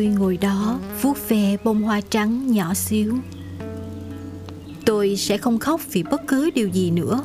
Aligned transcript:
Tôi 0.00 0.08
ngồi 0.08 0.36
đó, 0.36 0.78
vuốt 1.02 1.28
ve 1.28 1.56
bông 1.64 1.82
hoa 1.82 2.00
trắng 2.00 2.52
nhỏ 2.52 2.74
xíu. 2.74 3.18
Tôi 4.86 5.16
sẽ 5.16 5.36
không 5.36 5.58
khóc 5.58 5.80
vì 5.92 6.02
bất 6.02 6.20
cứ 6.26 6.50
điều 6.50 6.68
gì 6.68 6.90
nữa. 6.90 7.24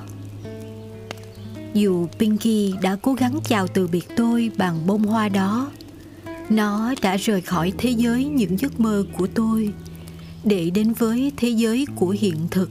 Dù 1.73 2.07
Pinky 2.19 2.73
đã 2.81 2.97
cố 3.01 3.13
gắng 3.13 3.39
chào 3.43 3.67
từ 3.67 3.87
biệt 3.87 4.07
tôi 4.15 4.51
bằng 4.57 4.87
bông 4.87 5.03
hoa 5.03 5.29
đó, 5.29 5.71
Nó 6.49 6.93
đã 7.01 7.17
rời 7.17 7.41
khỏi 7.41 7.73
thế 7.77 7.89
giới 7.89 8.25
những 8.25 8.59
giấc 8.59 8.79
mơ 8.79 9.05
của 9.17 9.27
tôi, 9.27 9.73
Để 10.43 10.69
đến 10.69 10.93
với 10.93 11.31
thế 11.37 11.49
giới 11.49 11.85
của 11.95 12.15
hiện 12.19 12.47
thực 12.51 12.69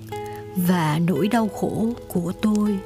Và 0.56 1.00
nỗi 1.06 1.28
đau 1.28 1.48
khổ 1.48 1.92
của 2.08 2.32
tôi. 2.42 2.78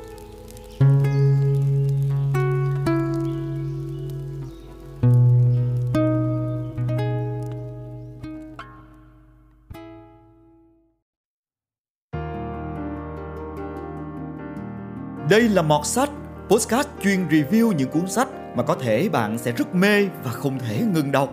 Đây 15.30 15.48
là 15.48 15.62
Mọt 15.62 15.86
Sách, 15.86 16.10
podcast 16.48 16.88
chuyên 17.02 17.28
review 17.28 17.72
những 17.72 17.90
cuốn 17.90 18.08
sách 18.08 18.28
mà 18.56 18.62
có 18.62 18.74
thể 18.74 19.08
bạn 19.08 19.38
sẽ 19.38 19.52
rất 19.52 19.74
mê 19.74 20.08
và 20.24 20.30
không 20.30 20.58
thể 20.58 20.80
ngừng 20.94 21.12
đọc. 21.12 21.32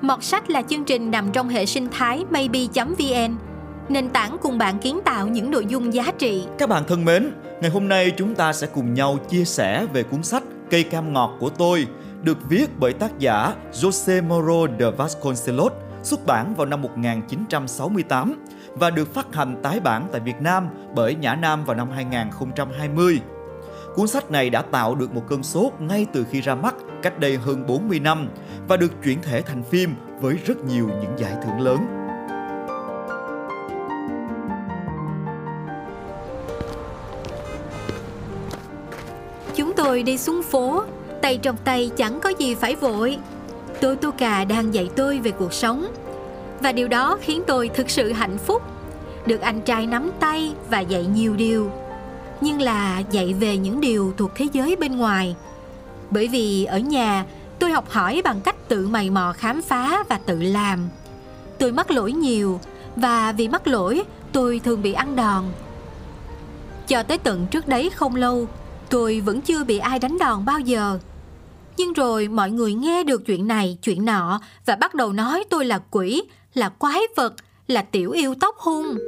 Mọt 0.00 0.24
Sách 0.24 0.50
là 0.50 0.62
chương 0.62 0.84
trình 0.84 1.10
nằm 1.10 1.32
trong 1.32 1.48
hệ 1.48 1.66
sinh 1.66 1.88
thái 1.92 2.24
maybe.vn, 2.30 3.36
nền 3.88 4.08
tảng 4.08 4.36
cùng 4.42 4.58
bạn 4.58 4.78
kiến 4.78 5.00
tạo 5.04 5.28
những 5.28 5.50
nội 5.50 5.66
dung 5.68 5.94
giá 5.94 6.12
trị. 6.18 6.44
Các 6.58 6.68
bạn 6.68 6.84
thân 6.88 7.04
mến, 7.04 7.32
ngày 7.60 7.70
hôm 7.70 7.88
nay 7.88 8.12
chúng 8.16 8.34
ta 8.34 8.52
sẽ 8.52 8.66
cùng 8.66 8.94
nhau 8.94 9.18
chia 9.28 9.44
sẻ 9.44 9.86
về 9.92 10.02
cuốn 10.02 10.22
sách 10.22 10.42
Cây 10.70 10.82
cam 10.82 11.12
ngọt 11.12 11.36
của 11.40 11.48
tôi, 11.48 11.86
được 12.22 12.38
viết 12.48 12.66
bởi 12.78 12.92
tác 12.92 13.18
giả 13.18 13.54
Jose 13.72 14.26
Moro 14.26 14.74
de 14.78 14.90
Vasconcelos, 14.90 15.72
xuất 16.02 16.26
bản 16.26 16.54
vào 16.54 16.66
năm 16.66 16.82
1968 16.82 18.44
và 18.74 18.90
được 18.90 19.14
phát 19.14 19.34
hành 19.34 19.56
tái 19.62 19.80
bản 19.80 20.08
tại 20.12 20.20
Việt 20.20 20.40
Nam 20.40 20.68
bởi 20.94 21.14
Nhã 21.14 21.34
Nam 21.34 21.64
vào 21.64 21.76
năm 21.76 21.90
2020. 21.90 23.20
Cuốn 23.94 24.06
sách 24.06 24.30
này 24.30 24.50
đã 24.50 24.62
tạo 24.62 24.94
được 24.94 25.14
một 25.14 25.22
cơn 25.28 25.42
sốt 25.42 25.72
ngay 25.80 26.06
từ 26.12 26.26
khi 26.30 26.40
ra 26.40 26.54
mắt 26.54 26.74
cách 27.02 27.18
đây 27.18 27.36
hơn 27.36 27.66
40 27.66 28.00
năm 28.00 28.28
và 28.68 28.76
được 28.76 28.92
chuyển 29.04 29.22
thể 29.22 29.42
thành 29.42 29.62
phim 29.62 29.94
với 30.20 30.38
rất 30.46 30.64
nhiều 30.64 30.88
những 31.02 31.18
giải 31.18 31.32
thưởng 31.44 31.60
lớn. 31.60 31.78
Chúng 39.54 39.72
tôi 39.76 40.02
đi 40.02 40.18
xuống 40.18 40.42
phố, 40.42 40.84
tay 41.22 41.38
trong 41.42 41.56
tay 41.64 41.90
chẳng 41.96 42.20
có 42.20 42.32
gì 42.38 42.54
phải 42.54 42.74
vội. 42.74 43.18
Tôi 43.80 43.96
Tô 43.96 44.10
Cà 44.18 44.44
đang 44.44 44.74
dạy 44.74 44.90
tôi 44.96 45.18
về 45.18 45.30
cuộc 45.30 45.52
sống 45.52 45.86
và 46.60 46.72
điều 46.72 46.88
đó 46.88 47.18
khiến 47.20 47.42
tôi 47.46 47.70
thực 47.74 47.90
sự 47.90 48.12
hạnh 48.12 48.38
phúc. 48.38 48.62
Được 49.26 49.40
anh 49.40 49.60
trai 49.60 49.86
nắm 49.86 50.10
tay 50.20 50.52
và 50.70 50.80
dạy 50.80 51.06
nhiều 51.06 51.34
điều. 51.34 51.70
Nhưng 52.40 52.60
là 52.60 53.02
dạy 53.10 53.34
về 53.34 53.56
những 53.56 53.80
điều 53.80 54.14
thuộc 54.16 54.30
thế 54.34 54.46
giới 54.52 54.76
bên 54.76 54.96
ngoài. 54.96 55.36
Bởi 56.10 56.28
vì 56.28 56.64
ở 56.64 56.78
nhà, 56.78 57.24
tôi 57.58 57.70
học 57.70 57.90
hỏi 57.90 58.20
bằng 58.24 58.40
cách 58.40 58.68
tự 58.68 58.88
mày 58.88 59.10
mò 59.10 59.32
khám 59.36 59.62
phá 59.62 60.04
và 60.08 60.18
tự 60.26 60.42
làm. 60.42 60.88
Tôi 61.58 61.72
mắc 61.72 61.90
lỗi 61.90 62.12
nhiều, 62.12 62.60
và 62.96 63.32
vì 63.32 63.48
mắc 63.48 63.66
lỗi, 63.66 64.02
tôi 64.32 64.60
thường 64.64 64.82
bị 64.82 64.92
ăn 64.92 65.16
đòn. 65.16 65.44
Cho 66.86 67.02
tới 67.02 67.18
tận 67.18 67.46
trước 67.50 67.68
đấy 67.68 67.90
không 67.90 68.16
lâu, 68.16 68.48
tôi 68.88 69.20
vẫn 69.20 69.40
chưa 69.40 69.64
bị 69.64 69.78
ai 69.78 69.98
đánh 69.98 70.18
đòn 70.18 70.44
bao 70.44 70.60
giờ. 70.60 70.98
Nhưng 71.76 71.92
rồi 71.92 72.28
mọi 72.28 72.50
người 72.50 72.74
nghe 72.74 73.04
được 73.04 73.26
chuyện 73.26 73.46
này, 73.46 73.78
chuyện 73.82 74.04
nọ 74.04 74.40
và 74.66 74.76
bắt 74.76 74.94
đầu 74.94 75.12
nói 75.12 75.44
tôi 75.50 75.64
là 75.64 75.80
quỷ 75.90 76.22
là 76.54 76.68
quái 76.68 77.00
vật, 77.16 77.34
là 77.66 77.82
tiểu 77.82 78.10
yêu 78.10 78.34
tóc 78.40 78.56
hung. 78.58 78.98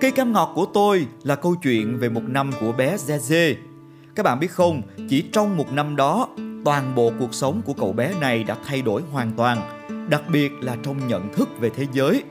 Cây 0.00 0.10
cam 0.10 0.32
ngọt 0.32 0.52
của 0.54 0.66
tôi 0.74 1.06
là 1.22 1.34
câu 1.34 1.54
chuyện 1.62 1.98
về 1.98 2.08
một 2.08 2.22
năm 2.28 2.50
của 2.60 2.72
bé 2.72 2.96
Zeze. 2.96 3.54
Các 4.14 4.22
bạn 4.22 4.40
biết 4.40 4.50
không, 4.50 4.82
chỉ 5.08 5.24
trong 5.32 5.56
một 5.56 5.72
năm 5.72 5.96
đó, 5.96 6.28
toàn 6.64 6.94
bộ 6.94 7.12
cuộc 7.18 7.34
sống 7.34 7.62
của 7.64 7.72
cậu 7.72 7.92
bé 7.92 8.14
này 8.20 8.44
đã 8.44 8.56
thay 8.64 8.82
đổi 8.82 9.02
hoàn 9.12 9.32
toàn, 9.36 9.58
đặc 10.10 10.22
biệt 10.32 10.52
là 10.60 10.76
trong 10.82 11.08
nhận 11.08 11.32
thức 11.34 11.48
về 11.60 11.70
thế 11.70 11.86
giới. 11.92 12.22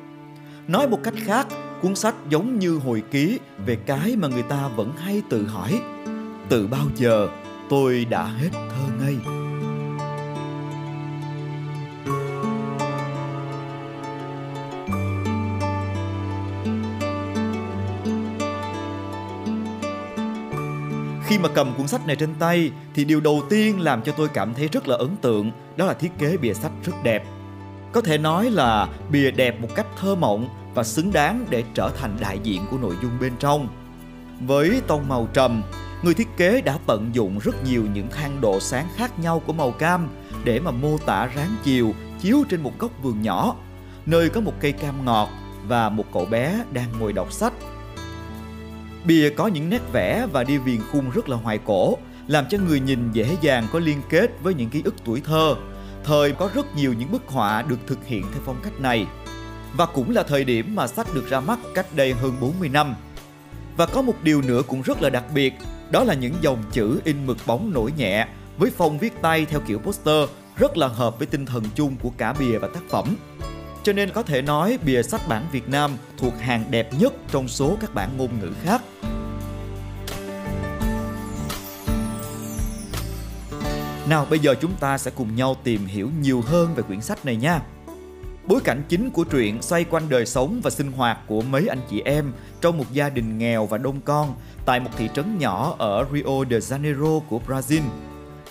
Nói 0.68 0.88
một 0.88 1.00
cách 1.04 1.14
khác, 1.18 1.48
cuốn 1.82 1.96
sách 1.96 2.16
giống 2.30 2.60
như 2.60 2.78
hồi 2.78 3.04
ký 3.12 3.40
về 3.66 3.76
cái 3.76 4.16
mà 4.16 4.28
người 4.28 4.44
ta 4.44 4.68
vẫn 4.76 4.92
hay 4.98 5.22
tự 5.30 5.48
hỏi. 5.48 5.82
Từ 6.50 6.68
bao 6.68 6.86
giờ 6.96 7.28
tôi 7.70 8.06
đã 8.06 8.24
hết 8.24 8.50
thơ 8.52 8.96
ngây? 9.02 9.45
Mà 21.46 21.52
cầm 21.54 21.74
cuốn 21.78 21.88
sách 21.88 22.08
này 22.08 22.16
trên 22.16 22.36
tay 22.40 22.72
thì 22.94 23.06
điều 23.06 23.20
đầu 23.20 23.42
tiên 23.50 23.80
làm 23.80 24.02
cho 24.02 24.12
tôi 24.12 24.28
cảm 24.28 24.54
thấy 24.54 24.68
rất 24.68 24.88
là 24.88 24.98
ấn 24.98 25.16
tượng 25.22 25.52
đó 25.78 25.86
là 25.86 25.94
thiết 25.94 26.12
kế 26.18 26.38
bìa 26.38 26.54
sách 26.54 26.72
rất 26.84 26.94
đẹp. 27.04 27.24
Có 27.92 28.02
thể 28.02 28.18
nói 28.18 28.52
là 28.52 28.88
bìa 29.12 29.32
đẹp 29.32 29.62
một 29.62 29.68
cách 29.76 29.86
thơ 30.00 30.16
mộng 30.16 30.50
và 30.74 30.84
xứng 30.84 31.14
đáng 31.14 31.46
để 31.50 31.64
trở 31.74 31.90
thành 31.90 32.18
đại 32.20 32.40
diện 32.44 32.62
của 32.72 32.78
nội 32.78 32.96
dung 33.02 33.12
bên 33.22 33.34
trong. 33.40 33.68
Với 34.48 34.82
tông 34.88 35.10
màu 35.10 35.28
trầm, 35.34 35.64
người 36.04 36.14
thiết 36.14 36.28
kế 36.38 36.62
đã 36.62 36.78
tận 36.88 37.10
dụng 37.14 37.40
rất 37.40 37.56
nhiều 37.66 37.84
những 37.94 38.08
thang 38.12 38.42
độ 38.42 38.60
sáng 38.60 38.88
khác 38.96 39.20
nhau 39.20 39.42
của 39.46 39.54
màu 39.54 39.72
cam 39.72 40.10
để 40.44 40.60
mà 40.60 40.72
mô 40.72 40.98
tả 40.98 41.26
ráng 41.36 41.56
chiều 41.64 41.94
chiếu 42.22 42.44
trên 42.50 42.62
một 42.62 42.80
góc 42.80 42.92
vườn 43.04 43.22
nhỏ, 43.22 43.56
nơi 44.06 44.30
có 44.30 44.42
một 44.42 44.54
cây 44.60 44.72
cam 44.72 45.06
ngọt 45.06 45.30
và 45.68 45.90
một 45.90 46.06
cậu 46.14 46.26
bé 46.26 46.64
đang 46.74 46.90
ngồi 47.00 47.14
đọc 47.14 47.32
sách 47.32 47.54
Bìa 49.08 49.30
có 49.30 49.48
những 49.48 49.70
nét 49.70 49.82
vẽ 49.92 50.28
và 50.32 50.44
đi 50.44 50.58
viền 50.58 50.82
khung 50.92 51.10
rất 51.10 51.30
là 51.30 51.38
hoài 51.38 51.60
cổ, 51.66 51.98
làm 52.28 52.46
cho 52.50 52.58
người 52.58 52.80
nhìn 52.80 53.12
dễ 53.12 53.38
dàng 53.42 53.68
có 53.72 53.80
liên 53.80 54.02
kết 54.10 54.32
với 54.44 54.54
những 54.54 54.70
ký 54.70 54.82
ức 54.86 54.96
tuổi 55.06 55.22
thơ. 55.26 55.56
Thời 56.04 56.32
có 56.32 56.50
rất 56.54 56.76
nhiều 56.76 56.94
những 56.94 57.12
bức 57.12 57.22
họa 57.28 57.62
được 57.62 57.80
thực 57.88 58.06
hiện 58.06 58.22
theo 58.22 58.42
phong 58.46 58.62
cách 58.64 58.80
này. 58.80 59.08
Và 59.78 59.86
cũng 59.86 60.12
là 60.12 60.24
thời 60.24 60.44
điểm 60.44 60.76
mà 60.76 60.88
sách 60.88 61.08
được 61.14 61.30
ra 61.30 61.40
mắt 61.40 61.60
cách 61.74 61.86
đây 61.96 62.14
hơn 62.14 62.34
40 62.42 62.70
năm. 62.70 62.96
Và 63.78 63.86
có 63.86 64.02
một 64.02 64.24
điều 64.24 64.42
nữa 64.42 64.62
cũng 64.68 64.82
rất 64.82 65.02
là 65.02 65.10
đặc 65.10 65.24
biệt, 65.34 65.54
đó 65.92 66.04
là 66.04 66.14
những 66.14 66.34
dòng 66.42 66.64
chữ 66.72 67.00
in 67.04 67.26
mực 67.26 67.38
bóng 67.46 67.74
nổi 67.74 67.92
nhẹ 67.98 68.28
với 68.58 68.72
phong 68.78 68.98
viết 68.98 69.22
tay 69.22 69.46
theo 69.46 69.60
kiểu 69.68 69.80
poster 69.80 70.30
rất 70.58 70.78
là 70.78 70.88
hợp 70.88 71.20
với 71.20 71.28
tinh 71.28 71.46
thần 71.46 71.64
chung 71.76 71.96
của 72.02 72.12
cả 72.18 72.34
bìa 72.34 72.58
và 72.58 72.68
tác 72.68 72.84
phẩm. 72.90 73.16
Cho 73.86 73.94
nên 73.94 74.10
có 74.10 74.24
thể 74.24 74.42
nói 74.42 74.78
bìa 74.86 75.04
sách 75.04 75.22
bản 75.28 75.46
Việt 75.52 75.70
Nam 75.70 75.92
thuộc 76.18 76.34
hàng 76.40 76.66
đẹp 76.70 76.90
nhất 77.00 77.14
trong 77.32 77.48
số 77.48 77.78
các 77.82 77.94
bản 77.94 78.10
ngôn 78.18 78.30
ngữ 78.40 78.52
khác. 78.64 78.82
Nào, 84.10 84.28
bây 84.30 84.40
giờ 84.40 84.56
chúng 84.62 84.76
ta 84.80 84.98
sẽ 84.98 85.12
cùng 85.16 85.36
nhau 85.36 85.56
tìm 85.64 85.86
hiểu 85.86 86.10
nhiều 86.22 86.42
hơn 86.42 86.74
về 86.76 86.84
quyển 86.84 87.02
sách 87.02 87.26
này 87.26 87.36
nha. 87.36 87.62
Bối 88.48 88.60
cảnh 88.64 88.84
chính 88.90 89.12
của 89.12 89.24
truyện 89.24 89.62
xoay 89.62 89.84
quanh 89.84 90.10
đời 90.10 90.26
sống 90.26 90.60
và 90.64 90.70
sinh 90.70 90.92
hoạt 90.92 91.18
của 91.28 91.42
mấy 91.42 91.68
anh 91.68 91.82
chị 91.90 92.02
em 92.06 92.32
trong 92.62 92.78
một 92.78 92.94
gia 92.94 93.10
đình 93.10 93.38
nghèo 93.38 93.66
và 93.66 93.78
đông 93.78 94.02
con 94.02 94.36
tại 94.66 94.80
một 94.80 94.90
thị 94.98 95.10
trấn 95.16 95.38
nhỏ 95.38 95.76
ở 95.78 96.06
Rio 96.14 96.44
de 96.50 96.60
Janeiro 96.60 97.20
của 97.20 97.40
Brazil. 97.48 97.82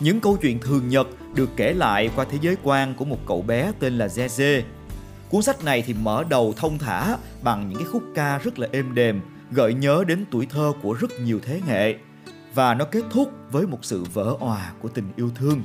Những 0.01 0.21
câu 0.21 0.37
chuyện 0.37 0.59
thường 0.59 0.89
nhật 0.89 1.07
được 1.35 1.51
kể 1.57 1.73
lại 1.73 2.11
qua 2.17 2.25
thế 2.31 2.39
giới 2.41 2.57
quan 2.63 2.95
của 2.95 3.05
một 3.05 3.19
cậu 3.27 3.43
bé 3.43 3.73
tên 3.81 3.99
là 3.99 4.07
Zeze. 4.07 4.63
Cuốn 5.35 5.43
sách 5.43 5.65
này 5.65 5.83
thì 5.87 5.95
mở 5.95 6.25
đầu 6.29 6.55
thông 6.57 6.79
thả 6.79 7.17
bằng 7.43 7.69
những 7.69 7.79
cái 7.79 7.87
khúc 7.93 8.03
ca 8.15 8.39
rất 8.39 8.59
là 8.59 8.69
êm 8.73 8.95
đềm, 8.95 9.21
gợi 9.51 9.75
nhớ 9.75 10.05
đến 10.07 10.25
tuổi 10.31 10.47
thơ 10.47 10.73
của 10.83 10.93
rất 10.93 11.11
nhiều 11.21 11.41
thế 11.43 11.61
hệ 11.67 11.95
và 12.55 12.75
nó 12.75 12.85
kết 12.85 13.05
thúc 13.11 13.33
với 13.51 13.67
một 13.67 13.79
sự 13.83 14.05
vỡ 14.13 14.37
òa 14.41 14.73
của 14.83 14.89
tình 14.89 15.05
yêu 15.17 15.31
thương. 15.35 15.63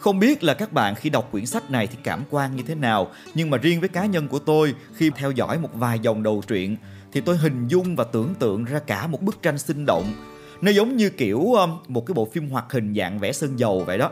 Không 0.00 0.18
biết 0.18 0.44
là 0.44 0.54
các 0.54 0.72
bạn 0.72 0.94
khi 0.94 1.10
đọc 1.10 1.28
quyển 1.32 1.46
sách 1.46 1.70
này 1.70 1.86
thì 1.86 1.96
cảm 2.02 2.22
quan 2.30 2.56
như 2.56 2.62
thế 2.62 2.74
nào, 2.74 3.08
nhưng 3.34 3.50
mà 3.50 3.58
riêng 3.58 3.80
với 3.80 3.88
cá 3.88 4.06
nhân 4.06 4.28
của 4.28 4.38
tôi 4.38 4.74
khi 4.94 5.10
theo 5.10 5.30
dõi 5.30 5.58
một 5.58 5.70
vài 5.74 5.98
dòng 5.98 6.22
đầu 6.22 6.42
truyện 6.46 6.76
thì 7.12 7.20
tôi 7.20 7.36
hình 7.36 7.68
dung 7.68 7.96
và 7.96 8.04
tưởng 8.04 8.34
tượng 8.34 8.64
ra 8.64 8.78
cả 8.78 9.06
một 9.06 9.22
bức 9.22 9.42
tranh 9.42 9.58
sinh 9.58 9.86
động. 9.86 10.12
Nó 10.60 10.70
giống 10.70 10.96
như 10.96 11.10
kiểu 11.10 11.54
một 11.88 12.06
cái 12.06 12.14
bộ 12.14 12.28
phim 12.32 12.48
hoạt 12.48 12.72
hình 12.72 12.94
dạng 12.94 13.18
vẽ 13.18 13.32
sơn 13.32 13.56
dầu 13.56 13.84
vậy 13.86 13.98
đó. 13.98 14.10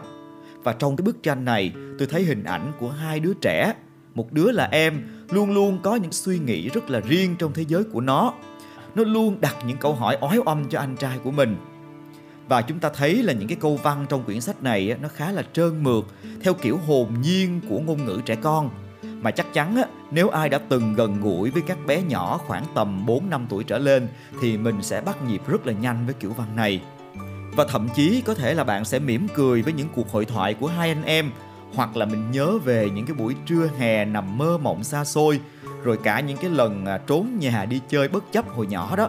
Và 0.63 0.73
trong 0.73 0.97
cái 0.97 1.03
bức 1.03 1.23
tranh 1.23 1.45
này, 1.45 1.73
tôi 1.99 2.09
thấy 2.11 2.23
hình 2.23 2.45
ảnh 2.45 2.73
của 2.79 2.89
hai 2.91 3.21
đứa 3.21 3.35
trẻ. 3.35 3.75
Một 4.15 4.33
đứa 4.33 4.51
là 4.51 4.69
em, 4.73 5.03
luôn 5.31 5.51
luôn 5.51 5.79
có 5.83 5.97
những 5.97 6.13
suy 6.13 6.39
nghĩ 6.39 6.69
rất 6.69 6.91
là 6.91 7.01
riêng 7.01 7.37
trong 7.39 7.53
thế 7.53 7.65
giới 7.69 7.85
của 7.85 8.01
nó. 8.01 8.35
Nó 8.95 9.05
luôn 9.05 9.41
đặt 9.41 9.57
những 9.67 9.77
câu 9.77 9.95
hỏi 9.95 10.19
oái 10.21 10.39
oăm 10.39 10.65
cho 10.69 10.79
anh 10.79 10.97
trai 10.97 11.19
của 11.25 11.31
mình. 11.31 11.57
Và 12.49 12.63
chúng 12.63 12.79
ta 12.79 12.91
thấy 12.95 13.23
là 13.23 13.33
những 13.33 13.49
cái 13.49 13.59
câu 13.61 13.77
văn 13.77 14.07
trong 14.09 14.25
quyển 14.25 14.41
sách 14.41 14.63
này 14.63 14.97
nó 15.03 15.09
khá 15.09 15.33
là 15.33 15.43
trơn 15.53 15.83
mượt, 15.83 16.05
theo 16.43 16.55
kiểu 16.55 16.77
hồn 16.77 17.15
nhiên 17.23 17.61
của 17.69 17.81
ngôn 17.81 18.05
ngữ 18.05 18.21
trẻ 18.25 18.35
con. 18.35 18.71
Mà 19.03 19.31
chắc 19.31 19.53
chắn 19.53 19.83
nếu 20.11 20.29
ai 20.29 20.49
đã 20.49 20.59
từng 20.69 20.95
gần 20.95 21.21
gũi 21.21 21.51
với 21.51 21.63
các 21.63 21.79
bé 21.87 22.03
nhỏ 22.03 22.41
khoảng 22.47 22.65
tầm 22.75 23.07
4 23.07 23.31
năm 23.31 23.47
tuổi 23.49 23.65
trở 23.65 23.79
lên, 23.79 24.09
thì 24.41 24.59
mình 24.59 24.83
sẽ 24.83 25.01
bắt 25.01 25.17
nhịp 25.29 25.43
rất 25.49 25.67
là 25.67 25.73
nhanh 25.73 26.07
với 26.07 26.15
kiểu 26.15 26.33
văn 26.33 26.57
này. 26.57 26.83
Và 27.53 27.65
thậm 27.65 27.89
chí 27.95 28.23
có 28.27 28.35
thể 28.35 28.55
là 28.55 28.65
bạn 28.65 28.85
sẽ 28.85 28.99
mỉm 28.99 29.29
cười 29.35 29.63
với 29.63 29.73
những 29.73 29.89
cuộc 29.95 30.13
hội 30.13 30.25
thoại 30.25 30.55
của 30.55 30.67
hai 30.67 30.89
anh 30.89 31.05
em 31.05 31.31
hoặc 31.75 31.97
là 31.97 32.07
mình 32.07 32.31
nhớ 32.31 32.59
về 32.65 32.91
những 32.91 33.07
cái 33.07 33.15
buổi 33.15 33.35
trưa 33.47 33.69
hè 33.79 34.05
nằm 34.05 34.39
mơ 34.39 34.59
mộng 34.59 34.85
xa 34.85 35.05
xôi 35.05 35.41
rồi 35.83 35.99
cả 36.03 36.21
những 36.21 36.37
cái 36.37 36.51
lần 36.51 36.87
à, 36.87 36.99
trốn 37.07 37.39
nhà 37.39 37.65
đi 37.65 37.81
chơi 37.89 38.09
bất 38.09 38.33
chấp 38.33 38.49
hồi 38.49 38.67
nhỏ 38.67 38.97
đó 38.97 39.09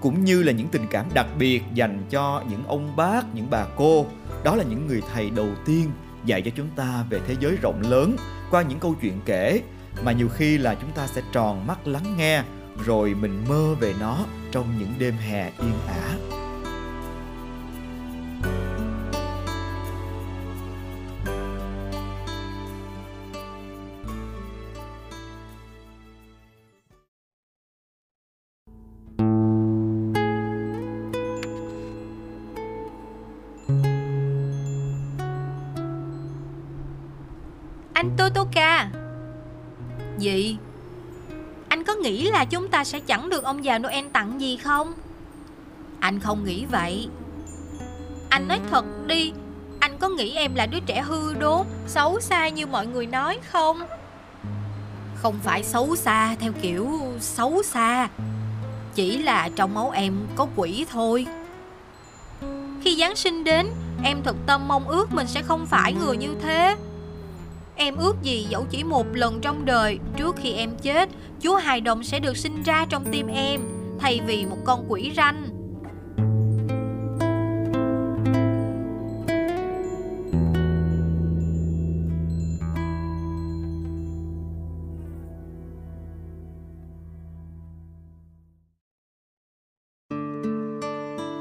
cũng 0.00 0.24
như 0.24 0.42
là 0.42 0.52
những 0.52 0.68
tình 0.68 0.86
cảm 0.90 1.06
đặc 1.14 1.26
biệt 1.38 1.62
dành 1.74 2.02
cho 2.10 2.42
những 2.50 2.64
ông 2.66 2.96
bác, 2.96 3.34
những 3.34 3.50
bà 3.50 3.64
cô. 3.76 4.06
Đó 4.44 4.56
là 4.56 4.64
những 4.64 4.86
người 4.86 5.02
thầy 5.14 5.30
đầu 5.30 5.48
tiên 5.66 5.90
dạy 6.24 6.42
cho 6.42 6.50
chúng 6.56 6.68
ta 6.76 7.04
về 7.10 7.20
thế 7.26 7.36
giới 7.40 7.56
rộng 7.62 7.82
lớn 7.90 8.16
qua 8.50 8.62
những 8.62 8.78
câu 8.78 8.94
chuyện 9.00 9.20
kể 9.24 9.60
mà 10.04 10.12
nhiều 10.12 10.28
khi 10.28 10.58
là 10.58 10.74
chúng 10.74 10.90
ta 10.92 11.06
sẽ 11.06 11.22
tròn 11.32 11.66
mắt 11.66 11.86
lắng 11.86 12.14
nghe 12.16 12.42
rồi 12.84 13.14
mình 13.14 13.44
mơ 13.48 13.74
về 13.80 13.94
nó 14.00 14.24
trong 14.52 14.66
những 14.78 14.94
đêm 14.98 15.14
hè 15.14 15.50
yên 15.58 15.74
ả. 15.88 16.37
Sẽ 42.88 43.00
chẳng 43.00 43.28
được 43.28 43.44
ông 43.44 43.64
già 43.64 43.78
Noel 43.78 44.06
tặng 44.12 44.40
gì 44.40 44.56
không? 44.56 44.92
Anh 46.00 46.20
không 46.20 46.44
nghĩ 46.44 46.64
vậy. 46.64 47.08
Anh 48.28 48.48
nói 48.48 48.60
thật 48.70 48.84
đi, 49.06 49.32
Anh 49.80 49.98
có 49.98 50.08
nghĩ 50.08 50.34
em 50.34 50.54
là 50.54 50.66
đứa 50.66 50.80
trẻ 50.86 51.02
hư 51.02 51.34
đốn, 51.34 51.66
Xấu 51.86 52.20
xa 52.20 52.48
như 52.48 52.66
mọi 52.66 52.86
người 52.86 53.06
nói 53.06 53.38
không? 53.50 53.82
Không 55.14 55.38
phải 55.42 55.64
xấu 55.64 55.96
xa 55.96 56.36
theo 56.40 56.52
kiểu 56.62 56.88
xấu 57.20 57.62
xa, 57.62 58.08
Chỉ 58.94 59.18
là 59.18 59.48
trong 59.56 59.74
máu 59.74 59.90
em 59.90 60.26
có 60.36 60.46
quỷ 60.56 60.86
thôi. 60.90 61.26
Khi 62.82 62.96
Giáng 62.96 63.16
sinh 63.16 63.44
đến, 63.44 63.66
Em 64.04 64.22
thực 64.22 64.36
tâm 64.46 64.68
mong 64.68 64.88
ước 64.88 65.12
mình 65.12 65.26
sẽ 65.26 65.42
không 65.42 65.66
phải 65.66 65.92
người 65.92 66.16
như 66.16 66.34
thế. 66.42 66.76
Em 67.80 67.96
ước 67.96 68.22
gì 68.22 68.46
dẫu 68.50 68.66
chỉ 68.70 68.84
một 68.84 69.06
lần 69.12 69.40
trong 69.40 69.64
đời, 69.64 69.98
Trước 70.16 70.36
khi 70.36 70.52
em 70.52 70.70
chết, 70.82 71.08
Chúa 71.40 71.56
hài 71.56 71.80
đồng 71.80 72.02
sẽ 72.02 72.20
được 72.20 72.36
sinh 72.36 72.62
ra 72.62 72.86
trong 72.88 73.04
tim 73.12 73.26
em, 73.26 73.60
Thay 74.00 74.20
vì 74.26 74.46
một 74.46 74.56
con 74.64 74.84
quỷ 74.88 75.12
ranh. 75.16 75.44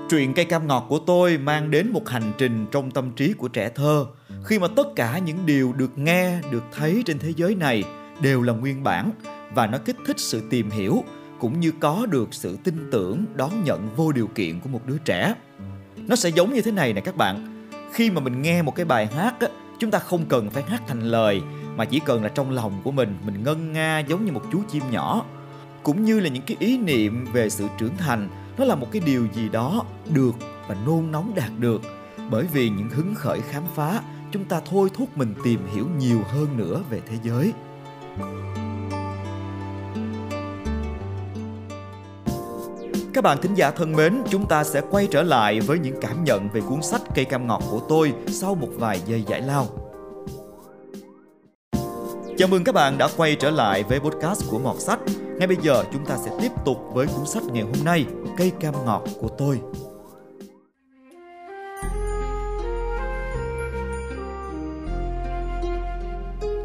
Truyện 0.09 0.33
cây 0.33 0.45
cam 0.45 0.67
ngọt 0.67 0.85
của 0.89 0.99
tôi 0.99 1.37
mang 1.37 1.71
đến 1.71 1.89
một 1.93 2.09
hành 2.09 2.31
trình 2.37 2.65
trong 2.71 2.91
tâm 2.91 3.11
trí 3.11 3.33
của 3.33 3.47
trẻ 3.47 3.69
thơ 3.75 4.05
khi 4.47 4.59
mà 4.59 4.67
tất 4.67 4.87
cả 4.95 5.17
những 5.17 5.45
điều 5.45 5.73
được 5.73 5.97
nghe, 5.97 6.39
được 6.51 6.63
thấy 6.75 7.03
trên 7.05 7.19
thế 7.19 7.33
giới 7.35 7.55
này 7.55 7.83
đều 8.21 8.41
là 8.41 8.53
nguyên 8.53 8.83
bản 8.83 9.11
và 9.53 9.67
nó 9.67 9.77
kích 9.77 9.95
thích 10.05 10.19
sự 10.19 10.41
tìm 10.49 10.69
hiểu 10.69 11.03
cũng 11.39 11.59
như 11.59 11.71
có 11.79 12.05
được 12.09 12.33
sự 12.33 12.57
tin 12.63 12.89
tưởng 12.91 13.25
đón 13.35 13.63
nhận 13.63 13.89
vô 13.95 14.11
điều 14.11 14.27
kiện 14.27 14.59
của 14.59 14.69
một 14.69 14.81
đứa 14.85 14.97
trẻ. 15.05 15.33
Nó 15.97 16.15
sẽ 16.15 16.29
giống 16.29 16.53
như 16.53 16.61
thế 16.61 16.71
này 16.71 16.93
nè 16.93 17.01
các 17.01 17.15
bạn. 17.15 17.67
Khi 17.93 18.11
mà 18.11 18.21
mình 18.21 18.41
nghe 18.41 18.61
một 18.61 18.75
cái 18.75 18.85
bài 18.85 19.07
hát 19.07 19.39
á, 19.39 19.47
chúng 19.79 19.91
ta 19.91 19.99
không 19.99 20.25
cần 20.25 20.49
phải 20.49 20.63
hát 20.63 20.81
thành 20.87 21.01
lời 21.01 21.41
mà 21.75 21.85
chỉ 21.85 21.99
cần 22.05 22.23
là 22.23 22.29
trong 22.29 22.51
lòng 22.51 22.81
của 22.83 22.91
mình 22.91 23.17
mình 23.25 23.43
ngân 23.43 23.73
nga 23.73 23.99
giống 23.99 24.25
như 24.25 24.31
một 24.31 24.43
chú 24.51 24.61
chim 24.69 24.83
nhỏ 24.91 25.25
cũng 25.83 26.03
như 26.03 26.19
là 26.19 26.29
những 26.29 26.43
cái 26.43 26.57
ý 26.59 26.77
niệm 26.77 27.25
về 27.33 27.49
sự 27.49 27.67
trưởng 27.77 27.97
thành 27.97 28.29
nó 28.57 28.65
là 28.65 28.75
một 28.75 28.87
cái 28.91 29.01
điều 29.05 29.27
gì 29.33 29.49
đó 29.49 29.83
được 30.09 30.35
và 30.67 30.75
nôn 30.85 31.11
nóng 31.11 31.31
đạt 31.35 31.51
được 31.59 31.81
bởi 32.31 32.45
vì 32.53 32.69
những 32.69 32.89
hứng 32.89 33.15
khởi 33.15 33.41
khám 33.41 33.63
phá 33.75 34.01
chúng 34.31 34.45
ta 34.45 34.61
thôi 34.65 34.89
thúc 34.93 35.17
mình 35.17 35.33
tìm 35.43 35.59
hiểu 35.73 35.85
nhiều 35.97 36.19
hơn 36.27 36.57
nữa 36.57 36.81
về 36.89 37.01
thế 37.09 37.17
giới 37.23 37.53
Các 43.17 43.23
bạn 43.23 43.37
thính 43.41 43.53
giả 43.53 43.71
thân 43.71 43.91
mến, 43.91 44.21
chúng 44.29 44.45
ta 44.47 44.63
sẽ 44.63 44.81
quay 44.91 45.07
trở 45.11 45.23
lại 45.23 45.59
với 45.59 45.79
những 45.79 45.95
cảm 46.01 46.23
nhận 46.23 46.49
về 46.49 46.61
cuốn 46.69 46.81
sách 46.81 47.01
Cây 47.15 47.25
cam 47.25 47.47
ngọt 47.47 47.63
của 47.71 47.81
tôi 47.89 48.13
sau 48.27 48.55
một 48.55 48.69
vài 48.75 49.01
giây 49.05 49.23
giải 49.27 49.41
lao. 49.41 49.67
Chào 52.37 52.47
mừng 52.47 52.63
các 52.63 52.75
bạn 52.75 52.97
đã 52.97 53.07
quay 53.17 53.35
trở 53.35 53.49
lại 53.49 53.83
với 53.83 53.99
podcast 53.99 54.49
của 54.51 54.59
Mọt 54.59 54.79
Sách. 54.79 54.99
Ngay 55.37 55.47
bây 55.47 55.57
giờ 55.61 55.83
chúng 55.93 56.05
ta 56.05 56.17
sẽ 56.17 56.31
tiếp 56.41 56.51
tục 56.65 56.77
với 56.93 57.07
cuốn 57.07 57.25
sách 57.25 57.43
ngày 57.43 57.63
hôm 57.63 57.85
nay, 57.85 58.05
Cây 58.37 58.51
cam 58.59 58.73
ngọt 58.85 59.03
của 59.19 59.29
tôi. 59.37 59.59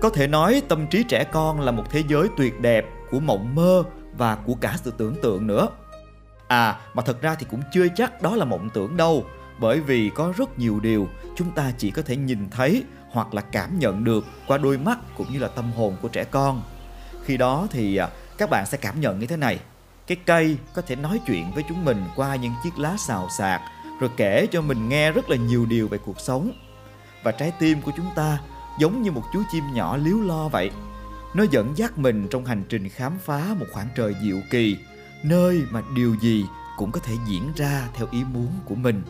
Có 0.03 0.11
thể 0.11 0.27
nói 0.27 0.63
tâm 0.69 0.87
trí 0.87 1.03
trẻ 1.03 1.25
con 1.25 1.61
là 1.61 1.73
một 1.73 1.85
thế 1.91 2.03
giới 2.09 2.29
tuyệt 2.37 2.61
đẹp 2.61 2.87
của 3.11 3.21
mộng 3.21 3.55
mơ 3.55 3.85
và 4.17 4.37
của 4.37 4.55
cả 4.55 4.77
sự 4.85 4.93
tưởng 4.99 5.15
tượng 5.23 5.47
nữa. 5.47 5.69
À, 6.49 6.81
mà 6.95 7.03
thật 7.03 7.23
ra 7.23 7.35
thì 7.35 7.47
cũng 7.51 7.63
chưa 7.73 7.87
chắc 7.97 8.23
đó 8.23 8.37
là 8.37 8.45
mộng 8.45 8.69
tưởng 8.75 8.97
đâu, 8.97 9.25
bởi 9.59 9.81
vì 9.81 10.11
có 10.15 10.33
rất 10.37 10.59
nhiều 10.59 10.81
điều 10.81 11.09
chúng 11.37 11.51
ta 11.51 11.73
chỉ 11.79 11.91
có 11.91 12.03
thể 12.03 12.17
nhìn 12.17 12.51
thấy 12.51 12.85
hoặc 13.11 13.35
là 13.35 13.43
cảm 13.43 13.79
nhận 13.79 14.05
được 14.05 14.25
qua 14.47 14.59
đôi 14.59 14.79
mắt 14.79 14.99
cũng 15.17 15.33
như 15.33 15.39
là 15.39 15.49
tâm 15.49 15.73
hồn 15.73 15.97
của 16.03 16.09
trẻ 16.09 16.25
con. 16.25 16.63
Khi 17.25 17.37
đó 17.37 17.67
thì 17.71 17.97
à, 17.97 18.09
các 18.39 18.51
bạn 18.51 18.67
sẽ 18.67 18.79
cảm 18.79 19.01
nhận 19.01 19.19
như 19.19 19.27
thế 19.27 19.37
này. 19.37 19.59
Cái 20.07 20.17
cây 20.27 20.57
có 20.75 20.83
thể 20.83 20.97
nói 20.97 21.21
chuyện 21.27 21.53
với 21.55 21.65
chúng 21.69 21.85
mình 21.85 22.05
qua 22.17 22.37
những 22.37 22.53
chiếc 22.65 22.79
lá 22.79 22.95
xào 22.99 23.29
xạc 23.39 23.61
rồi 24.01 24.11
kể 24.17 24.47
cho 24.51 24.61
mình 24.61 24.89
nghe 24.89 25.13
rất 25.13 25.31
là 25.31 25.37
nhiều 25.37 25.67
điều 25.67 25.89
về 25.89 25.99
cuộc 25.99 26.21
sống. 26.21 26.53
Và 27.23 27.33
trái 27.33 27.53
tim 27.59 27.83
của 27.83 27.93
chúng 27.97 28.11
ta 28.17 28.39
giống 28.79 29.03
như 29.03 29.13
một 29.13 29.23
chú 29.33 29.43
chim 29.53 29.65
nhỏ 29.73 29.97
líu 29.97 30.21
lo 30.21 30.49
vậy. 30.49 30.71
Nó 31.35 31.45
dẫn 31.51 31.73
dắt 31.77 31.99
mình 31.99 32.29
trong 32.31 32.45
hành 32.45 32.65
trình 32.69 32.89
khám 32.89 33.19
phá 33.25 33.55
một 33.59 33.67
khoảng 33.73 33.89
trời 33.97 34.15
diệu 34.23 34.41
kỳ, 34.51 34.77
nơi 35.23 35.63
mà 35.71 35.83
điều 35.95 36.17
gì 36.21 36.45
cũng 36.77 36.93
có 36.93 37.01
thể 37.01 37.15
diễn 37.27 37.53
ra 37.57 37.89
theo 37.95 38.09
ý 38.11 38.25
muốn 38.33 38.49
của 38.65 38.75
mình. 38.75 39.03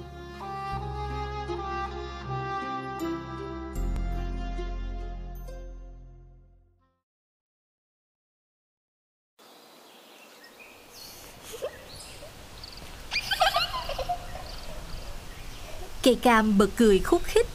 Cây 16.03 16.15
cam 16.15 16.59
bật 16.59 16.69
cười 16.77 16.99
khúc 16.99 17.23
khích 17.25 17.47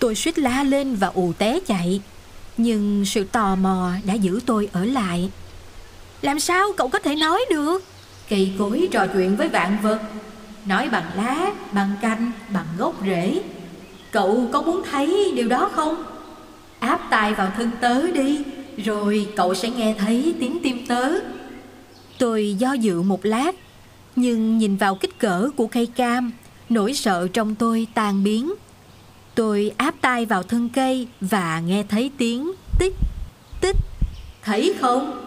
Tôi 0.00 0.14
suýt 0.14 0.38
la 0.38 0.62
lên 0.62 0.94
và 0.96 1.06
ù 1.06 1.32
té 1.38 1.60
chạy. 1.66 2.00
Nhưng 2.56 3.04
sự 3.04 3.24
tò 3.24 3.56
mò 3.56 3.92
đã 4.04 4.14
giữ 4.14 4.40
tôi 4.46 4.68
ở 4.72 4.84
lại. 4.84 5.30
Làm 6.22 6.40
sao 6.40 6.72
cậu 6.76 6.88
có 6.88 6.98
thể 6.98 7.14
nói 7.14 7.44
được? 7.50 7.84
Cây 8.28 8.52
cối 8.58 8.88
trò 8.90 9.06
chuyện 9.06 9.36
với 9.36 9.48
vạn 9.48 9.78
vật. 9.82 10.00
Nói 10.66 10.88
bằng 10.88 11.10
lá, 11.16 11.52
bằng 11.72 11.90
canh 12.02 12.32
bằng 12.48 12.66
gốc 12.78 12.94
rễ. 13.04 13.42
Cậu 14.10 14.48
có 14.52 14.62
muốn 14.62 14.82
thấy 14.90 15.32
điều 15.34 15.48
đó 15.48 15.70
không? 15.74 16.04
Áp 16.78 17.00
tai 17.10 17.34
vào 17.34 17.52
thân 17.56 17.70
tớ 17.80 18.10
đi 18.10 18.38
Rồi 18.84 19.28
cậu 19.36 19.54
sẽ 19.54 19.70
nghe 19.70 19.94
thấy 19.98 20.34
tiếng 20.40 20.58
tim 20.62 20.86
tớ. 20.86 21.12
Tôi 22.18 22.54
do 22.58 22.72
dự 22.72 23.02
một 23.02 23.24
lát 23.24 23.54
Nhưng 24.16 24.58
nhìn 24.58 24.76
vào 24.76 24.94
kích 24.94 25.18
cỡ 25.18 25.50
của 25.56 25.66
cây 25.66 25.86
cam 25.86 26.32
Nỗi 26.68 26.94
sợ 26.94 27.28
trong 27.32 27.54
tôi 27.54 27.86
tan 27.94 28.24
biến. 28.24 28.52
Tôi 29.34 29.72
áp 29.76 29.94
tay 30.00 30.26
vào 30.26 30.42
thân 30.42 30.68
cây 30.68 31.08
và 31.20 31.60
nghe 31.66 31.84
thấy 31.88 32.10
tiếng 32.18 32.52
tích, 32.78 32.94
tích. 33.60 33.76
Thấy 34.44 34.74
không? 34.80 35.26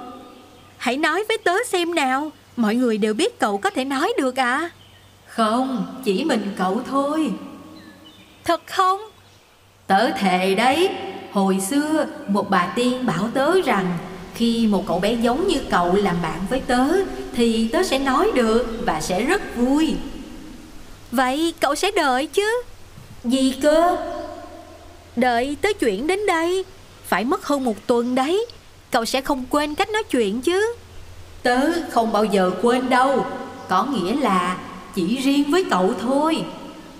Hãy 0.77 0.97
nói 0.97 1.23
với 1.27 1.37
tớ 1.37 1.53
xem 1.67 1.95
nào, 1.95 2.31
mọi 2.57 2.75
người 2.75 2.97
đều 2.97 3.13
biết 3.13 3.39
cậu 3.39 3.57
có 3.57 3.69
thể 3.69 3.85
nói 3.85 4.13
được 4.17 4.39
à? 4.39 4.69
Không, 5.27 5.85
chỉ 6.05 6.23
mình 6.23 6.53
cậu 6.57 6.81
thôi. 6.89 7.31
Thật 8.43 8.61
không? 8.67 9.01
Tớ 9.87 10.09
thề 10.09 10.55
đấy, 10.55 10.89
hồi 11.31 11.59
xưa 11.59 12.05
một 12.27 12.49
bà 12.49 12.73
tiên 12.75 13.05
bảo 13.05 13.29
tớ 13.33 13.61
rằng 13.61 13.97
khi 14.35 14.67
một 14.67 14.83
cậu 14.87 14.99
bé 14.99 15.13
giống 15.13 15.47
như 15.47 15.57
cậu 15.69 15.95
làm 15.95 16.15
bạn 16.21 16.39
với 16.49 16.59
tớ 16.59 16.87
thì 17.35 17.67
tớ 17.67 17.83
sẽ 17.83 17.99
nói 17.99 18.31
được 18.35 18.79
và 18.85 19.01
sẽ 19.01 19.23
rất 19.23 19.55
vui. 19.55 19.95
Vậy 21.11 21.53
cậu 21.59 21.75
sẽ 21.75 21.91
đợi 21.91 22.27
chứ? 22.27 22.63
Gì 23.23 23.55
cơ? 23.61 23.97
Đợi 25.15 25.57
tới 25.61 25.73
chuyện 25.73 26.07
đến 26.07 26.25
đây 26.25 26.65
phải 27.05 27.25
mất 27.25 27.45
hơn 27.45 27.63
một 27.63 27.87
tuần 27.87 28.15
đấy 28.15 28.45
Cậu 28.91 29.05
sẽ 29.05 29.21
không 29.21 29.45
quên 29.49 29.75
cách 29.75 29.89
nói 29.89 30.03
chuyện 30.03 30.41
chứ 30.41 30.75
Tớ 31.43 31.59
không 31.91 32.11
bao 32.11 32.23
giờ 32.23 32.51
quên 32.61 32.89
đâu 32.89 33.25
Có 33.69 33.85
nghĩa 33.85 34.15
là 34.15 34.57
chỉ 34.95 35.17
riêng 35.17 35.51
với 35.51 35.65
cậu 35.69 35.93
thôi 36.01 36.45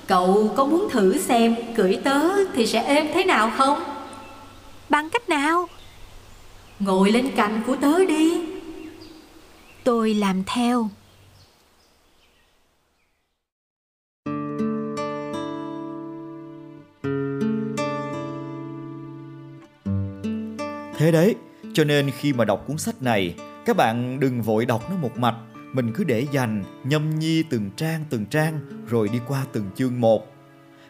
Cậu 0.08 0.54
có 0.56 0.66
muốn 0.66 0.90
thử 0.90 1.18
xem 1.18 1.56
cưỡi 1.76 1.98
tớ 2.04 2.20
thì 2.56 2.66
sẽ 2.68 2.84
êm 2.84 3.08
thế 3.14 3.24
nào 3.24 3.52
không? 3.58 3.84
Bằng 4.90 5.10
cách 5.10 5.30
nào? 5.30 5.70
Ngồi 6.80 7.12
lên 7.12 7.32
cạnh 7.36 7.62
của 7.68 7.76
tớ 7.76 8.06
đi 8.06 8.42
Tôi 9.84 10.14
làm 10.14 10.44
theo 10.44 10.90
Thế 21.04 21.12
đấy, 21.12 21.36
cho 21.74 21.84
nên 21.84 22.12
khi 22.12 22.34
mà 22.34 22.46
đọc 22.46 22.64
cuốn 22.68 22.78
sách 22.78 23.02
này, 23.02 23.36
các 23.66 23.78
bạn 23.78 24.20
đừng 24.20 24.42
vội 24.42 24.66
đọc 24.66 24.90
nó 24.90 24.96
một 24.98 25.18
mạch, 25.18 25.36
mình 25.74 25.92
cứ 25.94 26.04
để 26.04 26.28
dành, 26.32 26.64
nhâm 26.84 27.20
nhi 27.20 27.44
từng 27.44 27.70
trang 27.76 28.04
từng 28.10 28.26
trang 28.26 28.60
rồi 28.90 29.10
đi 29.10 29.20
qua 29.28 29.46
từng 29.54 29.66
chương 29.76 30.02
một. 30.02 30.34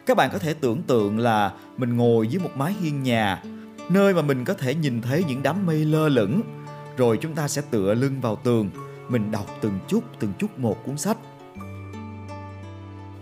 Các 0.06 0.16
bạn 0.16 0.30
có 0.32 0.38
thể 0.38 0.54
tưởng 0.54 0.82
tượng 0.82 1.18
là 1.18 1.52
mình 1.76 1.96
ngồi 1.96 2.26
dưới 2.28 2.42
một 2.42 2.50
mái 2.56 2.72
hiên 2.80 3.02
nhà, 3.02 3.42
nơi 3.90 4.14
mà 4.14 4.22
mình 4.22 4.44
có 4.44 4.54
thể 4.54 4.74
nhìn 4.74 5.02
thấy 5.02 5.24
những 5.28 5.42
đám 5.42 5.66
mây 5.66 5.84
lơ 5.84 6.08
lửng, 6.08 6.40
rồi 6.96 7.18
chúng 7.20 7.34
ta 7.34 7.48
sẽ 7.48 7.62
tựa 7.70 7.94
lưng 7.94 8.20
vào 8.20 8.36
tường, 8.36 8.70
mình 9.08 9.30
đọc 9.30 9.46
từng 9.60 9.78
chút 9.88 10.04
từng 10.20 10.32
chút 10.38 10.58
một 10.58 10.84
cuốn 10.86 10.98
sách. 10.98 11.18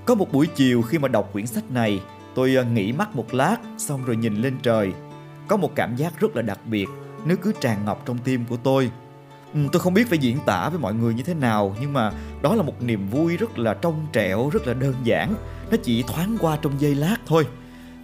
Có 0.04 0.14
một 0.14 0.32
buổi 0.32 0.46
chiều 0.46 0.82
khi 0.82 0.98
mà 0.98 1.08
đọc 1.08 1.30
quyển 1.32 1.46
sách 1.46 1.70
này, 1.70 2.02
tôi 2.34 2.56
à, 2.56 2.62
nghỉ 2.62 2.92
mắt 2.92 3.16
một 3.16 3.34
lát 3.34 3.56
xong 3.78 4.04
rồi 4.04 4.16
nhìn 4.16 4.34
lên 4.34 4.56
trời. 4.62 4.92
Có 5.48 5.56
một 5.56 5.70
cảm 5.74 5.96
giác 5.96 6.20
rất 6.20 6.36
là 6.36 6.42
đặc 6.42 6.58
biệt, 6.66 6.88
Nếu 7.24 7.36
cứ 7.36 7.52
tràn 7.60 7.84
ngập 7.84 7.98
trong 8.06 8.18
tim 8.18 8.44
của 8.48 8.56
tôi. 8.56 8.90
Ừ, 9.54 9.60
tôi 9.72 9.80
không 9.80 9.94
biết 9.94 10.08
phải 10.08 10.18
diễn 10.18 10.38
tả 10.46 10.68
với 10.68 10.78
mọi 10.78 10.94
người 10.94 11.14
như 11.14 11.22
thế 11.22 11.34
nào 11.34 11.76
nhưng 11.80 11.92
mà 11.92 12.12
đó 12.42 12.54
là 12.54 12.62
một 12.62 12.82
niềm 12.82 13.08
vui 13.08 13.36
rất 13.36 13.58
là 13.58 13.74
trong 13.74 14.06
trẻo, 14.12 14.50
rất 14.52 14.66
là 14.66 14.74
đơn 14.74 14.94
giản. 15.04 15.34
Nó 15.70 15.76
chỉ 15.82 16.02
thoáng 16.02 16.36
qua 16.40 16.58
trong 16.62 16.80
giây 16.80 16.94
lát 16.94 17.16
thôi. 17.26 17.46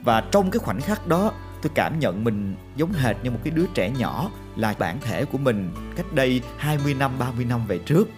Và 0.04 0.21
trong 0.21 0.50
cái 0.50 0.59
khoảnh 0.59 0.80
khắc 0.80 1.07
đó 1.07 1.33
tôi 1.62 1.73
cảm 1.75 1.99
nhận 1.99 2.25
mình 2.25 2.57
giống 2.76 2.92
hệt 2.92 3.16
như 3.23 3.30
một 3.30 3.38
cái 3.45 3.50
đứa 3.50 3.66
trẻ 3.75 3.90
nhỏ 3.90 4.30
là 4.57 4.75
bản 4.78 4.99
thể 5.00 5.25
của 5.25 5.38
mình 5.38 5.71
cách 5.97 6.12
đây 6.12 6.40
20 6.59 6.95
năm, 6.95 7.12
30 7.18 7.45
năm 7.45 7.66
về 7.66 7.78
trước. 7.78 8.09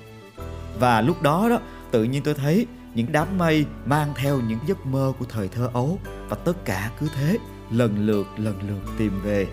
Và 0.79 1.01
lúc 1.01 1.23
đó 1.23 1.49
đó, 1.51 1.59
tự 1.91 2.05
nhiên 2.05 2.23
tôi 2.23 2.35
thấy 2.35 2.67
những 2.95 3.13
đám 3.13 3.39
mây 3.39 3.65
mang 3.87 4.13
theo 4.17 4.41
những 4.41 4.59
giấc 4.67 4.87
mơ 4.87 5.13
của 5.19 5.25
thời 5.29 5.49
thơ 5.49 5.71
ấu 5.73 5.99
và 6.29 6.37
tất 6.37 6.65
cả 6.65 6.91
cứ 7.01 7.09
thế 7.15 7.39
lần 7.71 8.07
lượt 8.07 8.27
lần 8.37 8.55
lượt 8.69 8.93
tìm 8.99 9.21
về. 9.23 9.47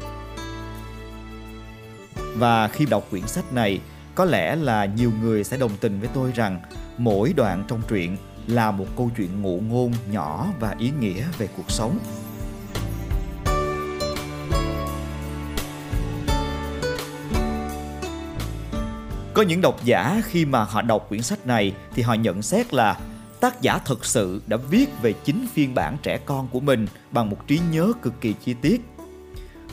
Và 2.37 2.67
khi 2.67 2.85
đọc 2.85 3.07
quyển 3.09 3.27
sách 3.27 3.53
này, 3.53 3.79
có 4.15 4.25
lẽ 4.25 4.55
là 4.55 4.85
nhiều 4.85 5.11
người 5.21 5.43
sẽ 5.43 5.57
đồng 5.57 5.71
tình 5.81 5.99
với 5.99 6.09
tôi 6.13 6.31
rằng 6.35 6.61
mỗi 6.97 7.33
đoạn 7.33 7.63
trong 7.67 7.81
truyện 7.89 8.17
là 8.47 8.71
một 8.71 8.85
câu 8.97 9.11
chuyện 9.17 9.41
ngụ 9.41 9.61
ngôn 9.69 9.93
nhỏ 10.11 10.47
và 10.59 10.75
ý 10.79 10.91
nghĩa 10.99 11.23
về 11.37 11.47
cuộc 11.57 11.71
sống. 11.71 11.99
Có 19.33 19.43
những 19.43 19.61
độc 19.61 19.83
giả 19.83 20.21
khi 20.25 20.45
mà 20.45 20.63
họ 20.63 20.81
đọc 20.81 21.05
quyển 21.09 21.21
sách 21.21 21.47
này 21.47 21.73
thì 21.93 22.01
họ 22.01 22.13
nhận 22.13 22.41
xét 22.41 22.73
là 22.73 22.97
tác 23.39 23.61
giả 23.61 23.77
thực 23.77 24.05
sự 24.05 24.41
đã 24.47 24.57
viết 24.57 24.89
về 25.01 25.13
chính 25.13 25.47
phiên 25.53 25.75
bản 25.75 25.97
trẻ 26.03 26.17
con 26.17 26.47
của 26.47 26.59
mình 26.59 26.87
bằng 27.11 27.29
một 27.29 27.47
trí 27.47 27.59
nhớ 27.71 27.93
cực 28.01 28.13
kỳ 28.21 28.33
chi 28.33 28.53
tiết. 28.53 28.81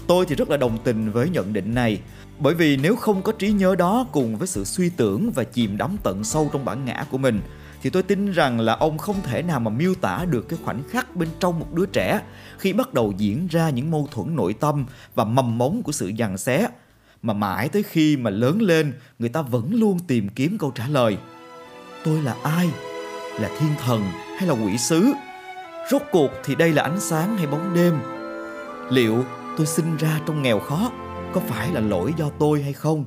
Tôi 0.07 0.27
thì 0.27 0.35
rất 0.35 0.51
là 0.51 0.57
đồng 0.57 0.79
tình 0.85 1.13
với 1.13 1.31
nhận 1.31 1.53
định 1.53 1.75
này, 1.75 2.01
bởi 2.39 2.55
vì 2.55 2.77
nếu 2.77 2.97
không 2.97 3.23
có 3.23 3.33
trí 3.33 3.53
nhớ 3.53 3.75
đó 3.75 4.07
cùng 4.13 4.37
với 4.37 4.49
sự 4.49 4.65
suy 4.65 4.91
tưởng 4.91 5.31
và 5.35 5.45
chìm 5.45 5.77
đắm 5.77 5.97
tận 6.03 6.25
sâu 6.25 6.51
trong 6.53 6.65
bản 6.65 6.85
ngã 6.85 7.07
của 7.11 7.19
mình 7.19 7.41
thì 7.85 7.91
tôi 7.91 8.03
tin 8.03 8.33
rằng 8.33 8.61
là 8.61 8.75
ông 8.75 8.99
không 8.99 9.17
thể 9.23 9.43
nào 9.43 9.61
mà 9.61 9.71
miêu 9.71 9.95
tả 9.95 10.25
được 10.31 10.49
cái 10.49 10.59
khoảnh 10.65 10.83
khắc 10.91 11.17
bên 11.17 11.29
trong 11.41 11.59
một 11.59 11.73
đứa 11.73 11.87
trẻ 11.87 12.21
khi 12.59 12.73
bắt 12.73 12.95
đầu 12.95 13.13
diễn 13.17 13.47
ra 13.47 13.71
những 13.71 13.91
mâu 13.91 14.09
thuẫn 14.11 14.37
nội 14.37 14.55
tâm 14.61 14.87
và 15.15 15.25
mầm 15.25 15.59
mống 15.59 15.83
của 15.83 15.93
sự 15.93 16.13
giằng 16.19 16.39
xé. 16.39 16.69
Mà 17.23 17.35
mãi 17.35 17.69
tới 17.69 17.83
khi 17.83 18.17
mà 18.17 18.31
lớn 18.31 18.63
lên 18.63 18.93
người 19.19 19.29
ta 19.29 19.43
vẫn 19.43 19.75
luôn 19.75 19.99
tìm 20.07 20.29
kiếm 20.29 20.59
câu 20.59 20.71
trả 20.71 20.89
lời. 20.89 21.19
Tôi 22.05 22.23
là 22.23 22.37
ai? 22.43 22.71
Là 23.41 23.49
thiên 23.59 23.71
thần 23.85 24.03
hay 24.39 24.49
là 24.49 24.55
quỷ 24.55 24.79
sứ? 24.79 25.13
Rốt 25.91 26.03
cuộc 26.13 26.31
thì 26.45 26.55
đây 26.55 26.73
là 26.73 26.83
ánh 26.83 27.01
sáng 27.01 27.37
hay 27.37 27.47
bóng 27.47 27.75
đêm? 27.75 27.95
Liệu 28.91 29.25
tôi 29.57 29.67
sinh 29.67 29.97
ra 29.97 30.21
trong 30.27 30.43
nghèo 30.43 30.61
khó, 30.61 30.91
có 31.33 31.41
phải 31.41 31.73
là 31.73 31.81
lỗi 31.81 32.15
do 32.17 32.31
tôi 32.39 32.63
hay 32.63 32.73
không? 32.73 33.05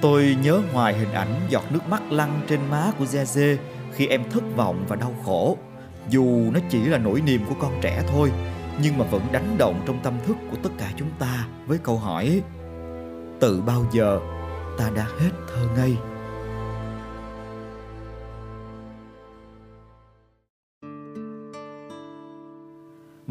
Tôi 0.00 0.36
nhớ 0.42 0.60
hoài 0.72 0.94
hình 0.94 1.12
ảnh 1.12 1.40
giọt 1.48 1.64
nước 1.70 1.88
mắt 1.88 2.02
lăn 2.12 2.40
trên 2.48 2.60
má 2.70 2.92
của 2.98 3.04
Zeze 3.04 3.56
khi 3.94 4.06
em 4.06 4.30
thất 4.30 4.42
vọng 4.56 4.84
và 4.88 4.96
đau 4.96 5.14
khổ. 5.24 5.58
Dù 6.08 6.50
nó 6.54 6.60
chỉ 6.70 6.84
là 6.84 6.98
nỗi 6.98 7.20
niềm 7.20 7.44
của 7.48 7.54
con 7.60 7.72
trẻ 7.80 8.02
thôi, 8.08 8.32
nhưng 8.82 8.98
mà 8.98 9.04
vẫn 9.04 9.22
đánh 9.32 9.58
động 9.58 9.80
trong 9.86 9.98
tâm 10.02 10.14
thức 10.26 10.36
của 10.50 10.56
tất 10.62 10.70
cả 10.78 10.90
chúng 10.96 11.10
ta 11.18 11.46
với 11.66 11.78
câu 11.78 11.98
hỏi, 11.98 12.42
từ 13.40 13.62
bao 13.66 13.86
giờ 13.92 14.20
ta 14.78 14.90
đã 14.96 15.06
hết 15.20 15.30
thơ 15.48 15.66
ngây? 15.76 15.96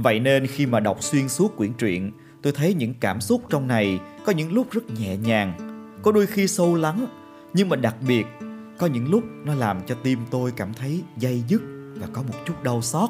Vậy 0.03 0.19
nên 0.19 0.47
khi 0.47 0.65
mà 0.65 0.79
đọc 0.79 1.03
xuyên 1.03 1.29
suốt 1.29 1.57
quyển 1.57 1.73
truyện 1.73 2.11
tôi 2.41 2.53
thấy 2.53 2.73
những 2.73 2.93
cảm 2.99 3.21
xúc 3.21 3.41
trong 3.49 3.67
này 3.67 3.99
có 4.25 4.31
những 4.31 4.53
lúc 4.53 4.71
rất 4.71 4.89
nhẹ 4.99 5.17
nhàng 5.17 5.53
có 6.03 6.11
đôi 6.11 6.25
khi 6.25 6.47
sâu 6.47 6.75
lắng 6.75 7.05
nhưng 7.53 7.69
mà 7.69 7.75
đặc 7.75 7.95
biệt 8.07 8.25
có 8.77 8.87
những 8.87 9.11
lúc 9.11 9.23
nó 9.43 9.55
làm 9.55 9.81
cho 9.85 9.95
tim 10.03 10.19
tôi 10.31 10.51
cảm 10.55 10.73
thấy 10.73 11.03
dây 11.17 11.43
dứt 11.47 11.61
và 11.95 12.07
có 12.13 12.21
một 12.21 12.33
chút 12.45 12.63
đau 12.63 12.81
xót. 12.81 13.09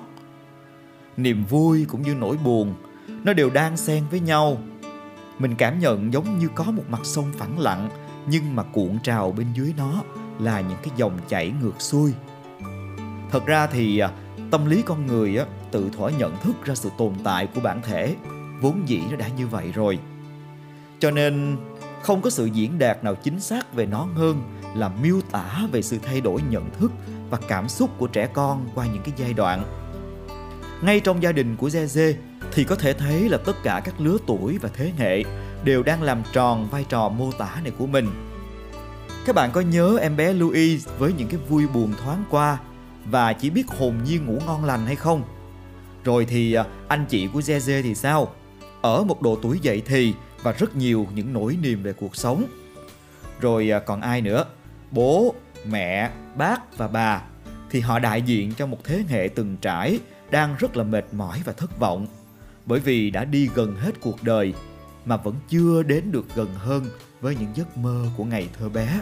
Niềm 1.18 1.44
vui 1.50 1.86
cũng 1.90 2.02
như 2.02 2.16
nỗi 2.16 2.38
buồn 2.44 2.76
nó 3.24 3.34
đều 3.34 3.50
đang 3.50 3.78
xen 3.78 4.04
với 4.12 4.20
nhau. 4.20 4.58
Mình 5.40 5.56
cảm 5.56 5.80
nhận 5.80 6.14
giống 6.14 6.40
như 6.40 6.48
có 6.56 6.64
một 6.64 6.84
mặt 6.90 7.02
sông 7.04 7.32
phẳng 7.38 7.60
lặng 7.60 7.90
nhưng 8.28 8.56
mà 8.56 8.64
cuộn 8.64 9.00
trào 9.04 9.32
bên 9.32 9.48
dưới 9.54 9.74
nó 9.78 10.04
là 10.40 10.62
những 10.62 10.78
cái 10.84 10.94
dòng 10.98 11.20
chảy 11.28 11.54
ngược 11.62 11.82
xuôi. 11.82 12.14
Thật 13.32 13.46
ra 13.46 13.68
thì 13.68 14.00
à, 14.00 14.12
tâm 14.52 14.66
lý 14.66 14.82
con 14.86 15.08
người 15.08 15.38
á, 15.38 15.46
tự 15.74 15.90
thỏa 15.98 16.12
nhận 16.12 16.38
thức 16.38 16.56
ra 16.66 16.76
sự 16.76 16.90
tồn 16.98 17.14
tại 17.24 17.48
của 17.48 17.62
bản 17.62 17.82
thể 17.82 18.16
vốn 18.62 18.82
dĩ 18.86 19.02
nó 19.12 19.18
đã 19.18 19.28
như 19.28 19.48
vậy 19.48 19.72
rồi 19.76 20.00
cho 21.00 21.12
nên, 21.12 21.58
không 22.02 22.22
có 22.22 22.30
sự 22.30 22.46
diễn 22.46 22.80
đạt 22.80 23.04
nào 23.04 23.16
chính 23.16 23.40
xác 23.40 23.74
về 23.74 23.86
nó 23.86 24.08
hơn 24.16 24.42
là 24.76 24.90
miêu 24.90 25.22
tả 25.32 25.68
về 25.72 25.82
sự 25.82 25.98
thay 26.04 26.22
đổi 26.22 26.42
nhận 26.50 26.70
thức 26.80 26.92
và 27.30 27.38
cảm 27.48 27.70
xúc 27.70 27.90
của 27.98 28.08
trẻ 28.08 28.28
con 28.34 28.70
qua 28.76 28.86
những 28.86 29.04
cái 29.04 29.14
giai 29.18 29.34
đoạn 29.34 29.64
ngay 30.82 31.00
trong 31.00 31.24
gia 31.24 31.32
đình 31.32 31.56
của 31.56 31.68
Zeze 31.68 32.14
thì 32.52 32.64
có 32.64 32.76
thể 32.76 32.94
thấy 32.94 33.30
là 33.30 33.38
tất 33.38 33.64
cả 33.64 33.82
các 33.86 34.02
lứa 34.02 34.18
tuổi 34.28 34.58
và 34.58 34.70
thế 34.74 34.92
hệ 34.98 35.24
đều 35.64 35.84
đang 35.84 36.04
làm 36.04 36.24
tròn 36.34 36.68
vai 36.72 36.86
trò 36.90 37.10
mô 37.10 37.32
tả 37.32 37.50
này 37.64 37.72
của 37.78 37.88
mình. 37.88 38.08
Các 39.26 39.36
bạn 39.36 39.52
có 39.52 39.62
nhớ 39.62 39.98
em 40.02 40.18
bé 40.18 40.34
Louis 40.34 40.88
với 41.00 41.14
những 41.18 41.28
cái 41.28 41.40
vui 41.50 41.68
buồn 41.68 41.94
thoáng 42.04 42.24
qua 42.30 42.58
và 43.06 43.34
chỉ 43.34 43.50
biết 43.50 43.68
hồn 43.68 43.96
nhiên 44.06 44.26
ngủ 44.26 44.40
ngon 44.46 44.66
lành 44.66 44.86
hay 44.86 44.96
không? 44.96 45.24
Rồi 46.04 46.26
thì 46.26 46.54
à, 46.54 46.66
anh 46.88 47.06
chị 47.10 47.28
của 47.34 47.40
Zeze 47.40 47.82
thì 47.82 47.96
sao? 47.96 48.34
Ở 48.82 49.04
một 49.04 49.22
độ 49.22 49.40
tuổi 49.42 49.60
dậy 49.62 49.82
thì 49.86 50.14
và 50.44 50.52
rất 50.52 50.76
nhiều 50.76 51.08
những 51.16 51.34
nỗi 51.34 51.58
niềm 51.62 51.84
về 51.84 51.94
cuộc 51.94 52.16
sống. 52.16 52.44
Rồi 53.42 53.70
à, 53.72 53.80
còn 53.80 54.02
ai 54.02 54.22
nữa? 54.22 54.46
Bố, 54.92 55.36
mẹ, 55.66 56.12
bác 56.36 56.78
và 56.78 56.88
bà 56.88 57.22
thì 57.70 57.80
họ 57.80 58.00
đại 58.00 58.22
diện 58.22 58.54
cho 58.58 58.66
một 58.66 58.78
thế 58.84 59.04
hệ 59.10 59.30
từng 59.36 59.58
trải 59.62 60.00
đang 60.32 60.56
rất 60.60 60.78
là 60.78 60.84
mệt 60.84 61.06
mỏi 61.12 61.42
và 61.46 61.54
thất 61.54 61.80
vọng 61.80 62.08
bởi 62.66 62.80
vì 62.80 63.10
đã 63.10 63.26
đi 63.26 63.50
gần 63.56 63.76
hết 63.76 63.92
cuộc 64.02 64.24
đời 64.24 64.54
mà 65.06 65.18
vẫn 65.18 65.36
chưa 65.50 65.84
đến 65.84 66.12
được 66.12 66.26
gần 66.36 66.54
hơn 66.56 66.86
với 67.22 67.36
những 67.36 67.50
giấc 67.56 67.78
mơ 67.78 68.06
của 68.18 68.24
ngày 68.24 68.50
thơ 68.60 68.70
bé. 68.70 69.00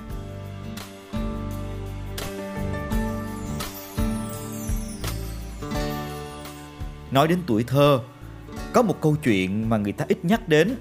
Nói 7.11 7.27
đến 7.27 7.39
tuổi 7.47 7.63
thơ, 7.63 7.99
có 8.73 8.81
một 8.81 9.01
câu 9.01 9.15
chuyện 9.23 9.69
mà 9.69 9.77
người 9.77 9.91
ta 9.91 10.05
ít 10.07 10.25
nhắc 10.25 10.47
đến 10.47 10.75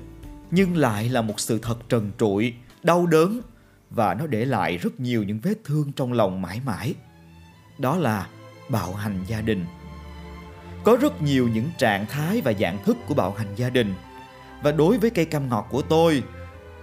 nhưng 0.51 0.77
lại 0.77 1.09
là 1.09 1.23
một 1.23 1.41
sự 1.41 1.59
thật 1.59 1.89
trần 1.89 2.11
trụi, 2.19 2.55
đau 2.83 3.07
đớn 3.07 3.41
và 3.91 4.15
nó 4.15 4.27
để 4.27 4.45
lại 4.45 4.77
rất 4.77 5.01
nhiều 5.01 5.23
những 5.23 5.41
vết 5.43 5.55
thương 5.65 5.93
trong 5.93 6.13
lòng 6.13 6.43
mãi 6.43 6.61
mãi. 6.67 6.95
Đó 7.79 7.97
là 7.97 8.27
bạo 8.69 8.95
hành 8.95 9.25
gia 9.27 9.41
đình. 9.41 9.65
Có 10.85 10.97
rất 11.01 11.23
nhiều 11.23 11.49
những 11.49 11.71
trạng 11.79 12.07
thái 12.07 12.41
và 12.41 12.53
dạng 12.61 12.85
thức 12.85 12.97
của 13.09 13.15
bạo 13.15 13.31
hành 13.33 13.55
gia 13.57 13.71
đình. 13.71 13.95
Và 14.63 14.73
đối 14.73 14.99
với 14.99 15.11
cây 15.11 15.25
cam 15.25 15.49
ngọt 15.49 15.67
của 15.71 15.83
tôi 15.83 16.23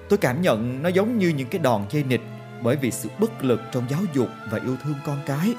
tôi 0.10 0.18
cảm 0.18 0.42
nhận 0.42 0.84
nó 0.84 0.90
giống 0.90 1.18
như 1.18 1.30
những 1.30 1.48
cái 1.48 1.60
đòn 1.60 1.86
dây 1.90 2.04
nịch 2.04 2.22
bởi 2.64 2.76
vì 2.76 2.92
sự 2.92 3.10
bất 3.20 3.44
lực 3.44 3.62
trong 3.72 3.84
giáo 3.90 4.02
dục 4.14 4.30
và 4.52 4.60
yêu 4.60 4.76
thương 4.84 4.96
con 5.06 5.18
cái. 5.26 5.54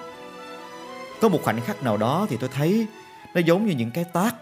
Có 1.21 1.29
một 1.29 1.41
khoảnh 1.43 1.61
khắc 1.61 1.83
nào 1.83 1.97
đó 1.97 2.27
thì 2.31 2.37
tôi 2.41 2.49
thấy 2.53 2.87
nó 3.35 3.41
giống 3.41 3.67
như 3.67 3.75
những 3.75 3.91
cái 3.91 4.05
tác 4.05 4.35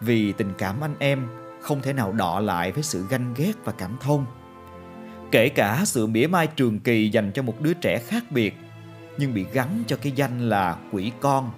vì 0.00 0.32
tình 0.32 0.52
cảm 0.58 0.80
anh 0.80 0.94
em 0.98 1.28
không 1.60 1.82
thể 1.82 1.92
nào 1.92 2.12
đọ 2.12 2.40
lại 2.40 2.72
với 2.72 2.82
sự 2.82 3.06
ganh 3.10 3.34
ghét 3.36 3.52
và 3.64 3.72
cảm 3.72 3.96
thông. 4.00 4.26
Kể 5.30 5.48
cả 5.48 5.82
sự 5.84 6.06
mỉa 6.06 6.26
mai 6.26 6.46
trường 6.46 6.80
kỳ 6.80 7.08
dành 7.08 7.32
cho 7.32 7.42
một 7.42 7.60
đứa 7.60 7.74
trẻ 7.74 7.98
khác 7.98 8.24
biệt, 8.30 8.54
nhưng 9.18 9.34
bị 9.34 9.46
gắn 9.52 9.82
cho 9.86 9.96
cái 10.02 10.12
danh 10.12 10.48
là 10.48 10.76
quỷ 10.92 11.12
con. 11.20 11.50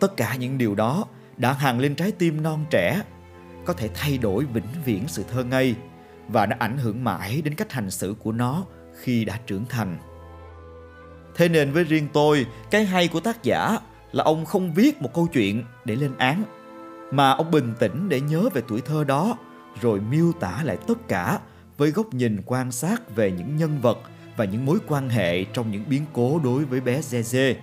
Tất 0.00 0.16
cả 0.16 0.36
những 0.36 0.58
điều 0.58 0.74
đó 0.74 1.04
đã 1.36 1.52
hàng 1.52 1.78
lên 1.78 1.94
trái 1.94 2.12
tim 2.12 2.42
non 2.42 2.64
trẻ, 2.70 3.02
có 3.64 3.72
thể 3.72 3.90
thay 3.94 4.18
đổi 4.18 4.44
vĩnh 4.44 4.82
viễn 4.84 5.02
sự 5.08 5.24
thơ 5.32 5.44
ngây 5.44 5.74
và 6.28 6.46
nó 6.46 6.56
ảnh 6.58 6.78
hưởng 6.78 7.04
mãi 7.04 7.42
đến 7.44 7.54
cách 7.54 7.72
hành 7.72 7.90
xử 7.90 8.14
của 8.18 8.32
nó 8.32 8.64
khi 9.00 9.24
đã 9.24 9.38
trưởng 9.46 9.64
thành. 9.68 9.98
Thế 11.34 11.48
nên 11.48 11.72
với 11.72 11.84
riêng 11.84 12.08
tôi, 12.12 12.46
cái 12.70 12.84
hay 12.84 13.08
của 13.08 13.20
tác 13.20 13.42
giả 13.42 13.78
là 14.12 14.24
ông 14.24 14.44
không 14.44 14.74
viết 14.74 15.02
một 15.02 15.14
câu 15.14 15.26
chuyện 15.32 15.64
để 15.84 15.96
lên 15.96 16.12
án, 16.18 16.42
mà 17.10 17.30
ông 17.30 17.50
bình 17.50 17.74
tĩnh 17.78 18.08
để 18.08 18.20
nhớ 18.20 18.48
về 18.54 18.62
tuổi 18.68 18.80
thơ 18.80 19.04
đó, 19.04 19.36
rồi 19.80 20.00
miêu 20.00 20.32
tả 20.32 20.60
lại 20.64 20.78
tất 20.86 21.08
cả 21.08 21.38
với 21.78 21.90
góc 21.90 22.14
nhìn 22.14 22.42
quan 22.46 22.72
sát 22.72 23.16
về 23.16 23.32
những 23.32 23.56
nhân 23.56 23.80
vật 23.80 23.98
và 24.36 24.44
những 24.44 24.66
mối 24.66 24.78
quan 24.88 25.08
hệ 25.08 25.44
trong 25.44 25.70
những 25.70 25.84
biến 25.88 26.02
cố 26.12 26.40
đối 26.44 26.64
với 26.64 26.80
bé 26.80 27.00
Zeze. 27.00 27.54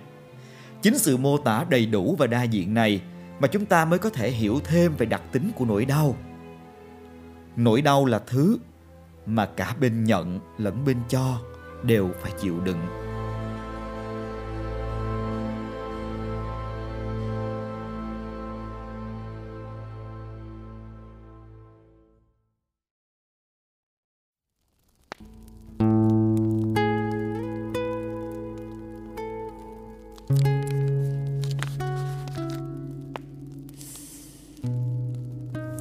Chính 0.82 0.98
sự 0.98 1.16
mô 1.16 1.38
tả 1.38 1.64
đầy 1.68 1.86
đủ 1.86 2.16
và 2.18 2.26
đa 2.26 2.42
diện 2.42 2.74
này 2.74 3.02
mà 3.40 3.48
chúng 3.48 3.66
ta 3.66 3.84
mới 3.84 3.98
có 3.98 4.10
thể 4.10 4.30
hiểu 4.30 4.60
thêm 4.64 4.92
về 4.98 5.06
đặc 5.06 5.22
tính 5.32 5.50
của 5.56 5.64
nỗi 5.64 5.84
đau. 5.84 6.16
Nỗi 7.56 7.82
đau 7.82 8.06
là 8.06 8.18
thứ 8.18 8.58
mà 9.26 9.46
cả 9.46 9.74
bên 9.80 10.04
nhận 10.04 10.40
lẫn 10.58 10.84
bên 10.84 10.96
cho 11.08 11.38
đều 11.82 12.10
phải 12.22 12.32
chịu 12.40 12.60
đựng. 12.60 12.99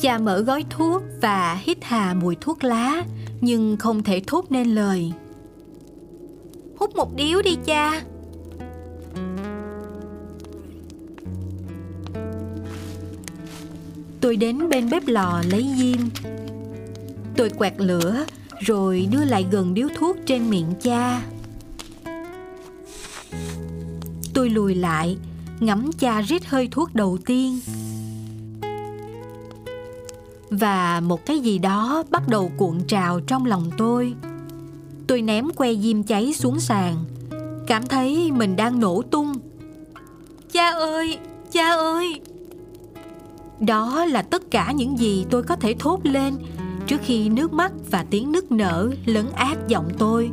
Cha 0.02 0.18
mở 0.18 0.42
gói 0.42 0.66
thuốc 0.70 1.04
và 1.22 1.60
hít 1.62 1.78
hà 1.82 2.14
mùi 2.14 2.36
thuốc 2.42 2.64
lá, 2.64 3.04
Nhưng 3.42 3.78
không 3.78 4.04
thể 4.04 4.22
thốt 4.28 4.46
nên 4.50 4.68
lời. 4.68 5.12
Hút 6.78 6.96
một 6.96 7.16
điếu 7.16 7.42
đi, 7.42 7.58
cha. 7.66 8.02
Tôi 14.22 14.36
đến 14.36 14.70
bên 14.70 14.90
bếp 14.90 15.08
lò 15.08 15.42
lấy 15.52 15.68
diêm. 15.78 16.30
Tôi 17.36 17.50
quẹt 17.50 17.74
lửa, 17.78 18.26
Rồi 18.60 19.08
đưa 19.12 19.24
lại 19.24 19.46
gần 19.52 19.74
điếu 19.74 19.88
thuốc 19.98 20.18
trên 20.26 20.50
miệng 20.50 20.74
cha. 20.82 21.22
Tôi 24.34 24.50
lùi 24.50 24.76
lại, 24.76 25.18
Ngắm 25.60 25.92
cha 26.00 26.22
rít 26.22 26.46
hơi 26.46 26.68
thuốc 26.72 26.96
đầu 26.96 27.18
tiên 27.26 27.60
và 30.50 31.00
một 31.00 31.26
cái 31.26 31.40
gì 31.40 31.58
đó 31.58 32.04
bắt 32.10 32.28
đầu 32.28 32.52
cuộn 32.58 32.82
trào 32.88 33.20
trong 33.20 33.46
lòng 33.46 33.72
tôi. 33.78 34.14
Tôi 35.08 35.22
ném 35.22 35.50
que 35.56 35.76
diêm 35.76 36.04
cháy 36.04 36.34
xuống 36.34 36.60
sàn. 36.60 36.96
Cảm 37.68 37.88
thấy 37.88 38.32
mình 38.32 38.56
đang 38.56 38.80
nổ 38.80 39.02
tung. 39.02 39.34
Cha 40.52 40.70
ơi 40.70 41.18
cha 41.52 41.70
ơi! 41.70 42.22
Đó 43.60 44.06
là 44.06 44.22
tất 44.22 44.52
cả 44.52 44.72
những 44.72 45.00
gì 45.00 45.26
tôi 45.30 45.44
có 45.44 45.56
thể 45.56 45.76
thốt 45.80 46.00
lên 46.04 46.36
trước 46.88 47.02
khi 47.04 47.30
nước 47.30 47.54
mắt 47.54 47.72
và 47.92 48.06
tiếng 48.10 48.32
nức 48.32 48.52
nở 48.52 48.90
lấn 49.06 49.26
át 49.36 49.68
giọng 49.68 49.90
tôi. 49.98 50.32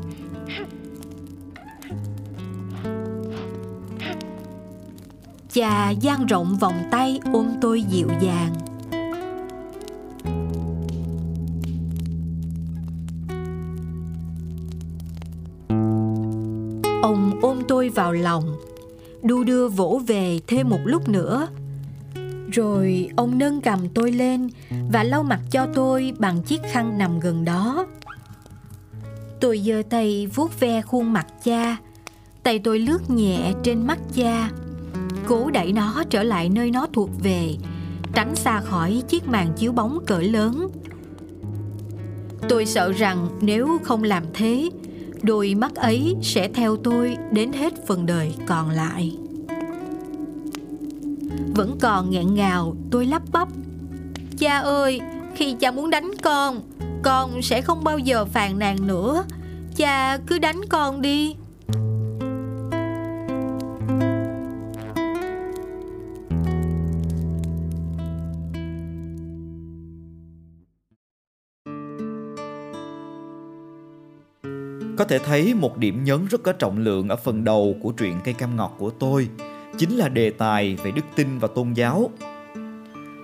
Cha 5.52 5.90
dang 5.90 6.26
rộng 6.26 6.56
vòng 6.60 6.82
tay 6.90 7.20
ôm 7.32 7.46
tôi 7.60 7.82
dịu 7.82 8.08
dàng. 8.20 8.52
Tôi 17.68 17.88
vào 17.88 18.12
lòng. 18.12 18.56
Đu 19.22 19.44
đưa 19.44 19.68
vỗ 19.68 20.00
về 20.06 20.40
thêm 20.46 20.68
một 20.68 20.80
lúc 20.84 21.08
nữa. 21.08 21.48
Rồi 22.52 23.08
ông 23.16 23.38
nâng 23.38 23.60
cầm 23.60 23.88
tôi 23.88 24.12
lên 24.12 24.48
Và 24.92 25.02
lau 25.02 25.22
mặt 25.22 25.40
cho 25.50 25.66
tôi 25.74 26.12
bằng 26.18 26.42
chiếc 26.42 26.60
khăn 26.72 26.98
nằm 26.98 27.20
gần 27.20 27.44
đó. 27.44 27.86
Tôi 29.40 29.58
giơ 29.58 29.82
tay 29.90 30.26
vuốt 30.34 30.60
ve 30.60 30.82
khuôn 30.82 31.12
mặt 31.12 31.26
cha. 31.44 31.76
Tay 32.42 32.58
tôi 32.58 32.78
lướt 32.78 33.10
nhẹ 33.10 33.52
trên 33.62 33.86
mắt 33.86 33.98
cha. 34.14 34.50
Cố 35.26 35.50
đẩy 35.50 35.72
nó 35.72 36.04
trở 36.10 36.22
lại 36.22 36.48
nơi 36.48 36.70
nó 36.70 36.86
thuộc 36.92 37.10
về, 37.22 37.56
Tránh 38.16 38.36
xa 38.36 38.60
khỏi 38.60 39.02
chiếc 39.08 39.28
màn 39.28 39.52
chiếu 39.56 39.72
bóng 39.72 39.98
cỡ 40.06 40.18
lớn. 40.18 40.68
Tôi 42.48 42.66
sợ 42.66 42.92
rằng 42.92 43.28
nếu 43.40 43.78
không 43.84 44.02
làm 44.02 44.24
thế 44.34 44.70
đôi 45.26 45.54
mắt 45.54 45.74
ấy 45.74 46.16
sẽ 46.22 46.48
theo 46.48 46.76
tôi 46.76 47.16
đến 47.32 47.52
hết 47.52 47.86
phần 47.86 48.06
đời 48.06 48.34
còn 48.46 48.70
lại. 48.70 49.16
Vẫn 51.54 51.76
còn 51.80 52.10
nghẹn 52.10 52.34
ngào, 52.34 52.76
tôi 52.90 53.06
lắp 53.06 53.22
bắp. 53.32 53.48
Cha 54.38 54.58
ơi, 54.58 55.00
khi 55.34 55.56
cha 55.60 55.70
muốn 55.70 55.90
đánh 55.90 56.10
con 56.22 56.60
con 57.02 57.42
sẽ 57.42 57.60
không 57.60 57.84
bao 57.84 57.98
giờ 57.98 58.24
phàn 58.24 58.58
nàn 58.58 58.86
nữa. 58.86 59.24
Cha 59.76 60.18
cứ 60.26 60.38
đánh 60.38 60.60
con 60.68 61.02
đi. 61.02 61.34
Có 74.96 75.04
thể 75.04 75.18
thấy 75.18 75.54
một 75.54 75.78
điểm 75.78 76.04
nhấn 76.04 76.26
rất 76.26 76.42
có 76.42 76.52
trọng 76.52 76.78
lượng 76.78 77.08
ở 77.08 77.16
phần 77.16 77.44
đầu 77.44 77.76
của 77.82 77.92
truyện 77.92 78.20
Cây 78.24 78.34
cam 78.34 78.56
ngọt 78.56 78.74
của 78.78 78.90
tôi 78.90 79.28
chính 79.78 79.96
là 79.96 80.08
đề 80.08 80.30
tài 80.30 80.76
về 80.76 80.90
đức 80.90 81.04
tin 81.14 81.38
và 81.38 81.48
tôn 81.48 81.72
giáo. 81.72 82.10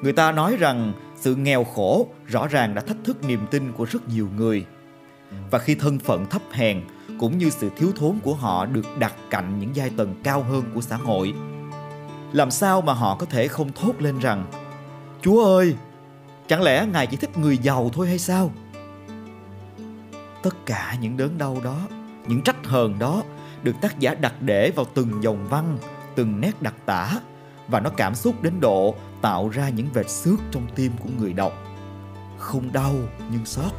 Người 0.02 0.12
ta 0.12 0.32
nói 0.32 0.56
rằng 0.58 0.92
sự 1.16 1.34
nghèo 1.34 1.64
khổ 1.64 2.06
rõ 2.26 2.48
ràng 2.48 2.74
đã 2.74 2.82
thách 2.82 2.96
thức 3.04 3.24
niềm 3.24 3.40
tin 3.50 3.72
của 3.72 3.84
rất 3.84 4.08
nhiều 4.08 4.28
người. 4.36 4.64
Và 5.50 5.58
khi 5.58 5.74
thân 5.74 5.98
phận 5.98 6.26
thấp 6.26 6.42
hèn 6.52 6.80
cũng 7.18 7.38
như 7.38 7.50
sự 7.50 7.70
thiếu 7.76 7.92
thốn 7.96 8.18
của 8.22 8.34
họ 8.34 8.66
được 8.66 8.86
đặt 8.98 9.14
cạnh 9.30 9.58
những 9.58 9.76
giai 9.76 9.90
tầng 9.96 10.14
cao 10.24 10.42
hơn 10.42 10.62
của 10.74 10.80
xã 10.80 10.96
hội, 10.96 11.34
làm 12.32 12.50
sao 12.50 12.80
mà 12.80 12.92
họ 12.92 13.16
có 13.16 13.26
thể 13.26 13.48
không 13.48 13.72
thốt 13.72 13.92
lên 13.98 14.18
rằng 14.18 14.46
Chúa 15.22 15.44
ơi, 15.44 15.74
chẳng 16.48 16.62
lẽ 16.62 16.86
Ngài 16.92 17.06
chỉ 17.06 17.16
thích 17.16 17.38
người 17.38 17.58
giàu 17.58 17.90
thôi 17.92 18.08
hay 18.08 18.18
sao? 18.18 18.50
Tất 20.42 20.66
cả 20.66 20.96
những 21.00 21.16
đớn 21.16 21.38
đau 21.38 21.60
đó, 21.64 21.76
những 22.26 22.42
trách 22.42 22.66
hờn 22.66 22.98
đó 22.98 23.22
được 23.62 23.74
tác 23.80 23.98
giả 23.98 24.14
đặt 24.14 24.34
để 24.40 24.70
vào 24.70 24.86
từng 24.94 25.22
dòng 25.22 25.48
văn, 25.48 25.78
từng 26.14 26.40
nét 26.40 26.62
đặc 26.62 26.74
tả 26.86 27.20
và 27.68 27.80
nó 27.80 27.90
cảm 27.90 28.14
xúc 28.14 28.42
đến 28.42 28.60
độ 28.60 28.94
tạo 29.20 29.48
ra 29.48 29.68
những 29.68 29.88
vệt 29.94 30.10
xước 30.10 30.40
trong 30.50 30.66
tim 30.74 30.92
của 31.00 31.08
người 31.18 31.32
đọc. 31.32 31.52
Không 32.38 32.72
đau 32.72 32.94
nhưng 33.30 33.46
xót, 33.46 33.72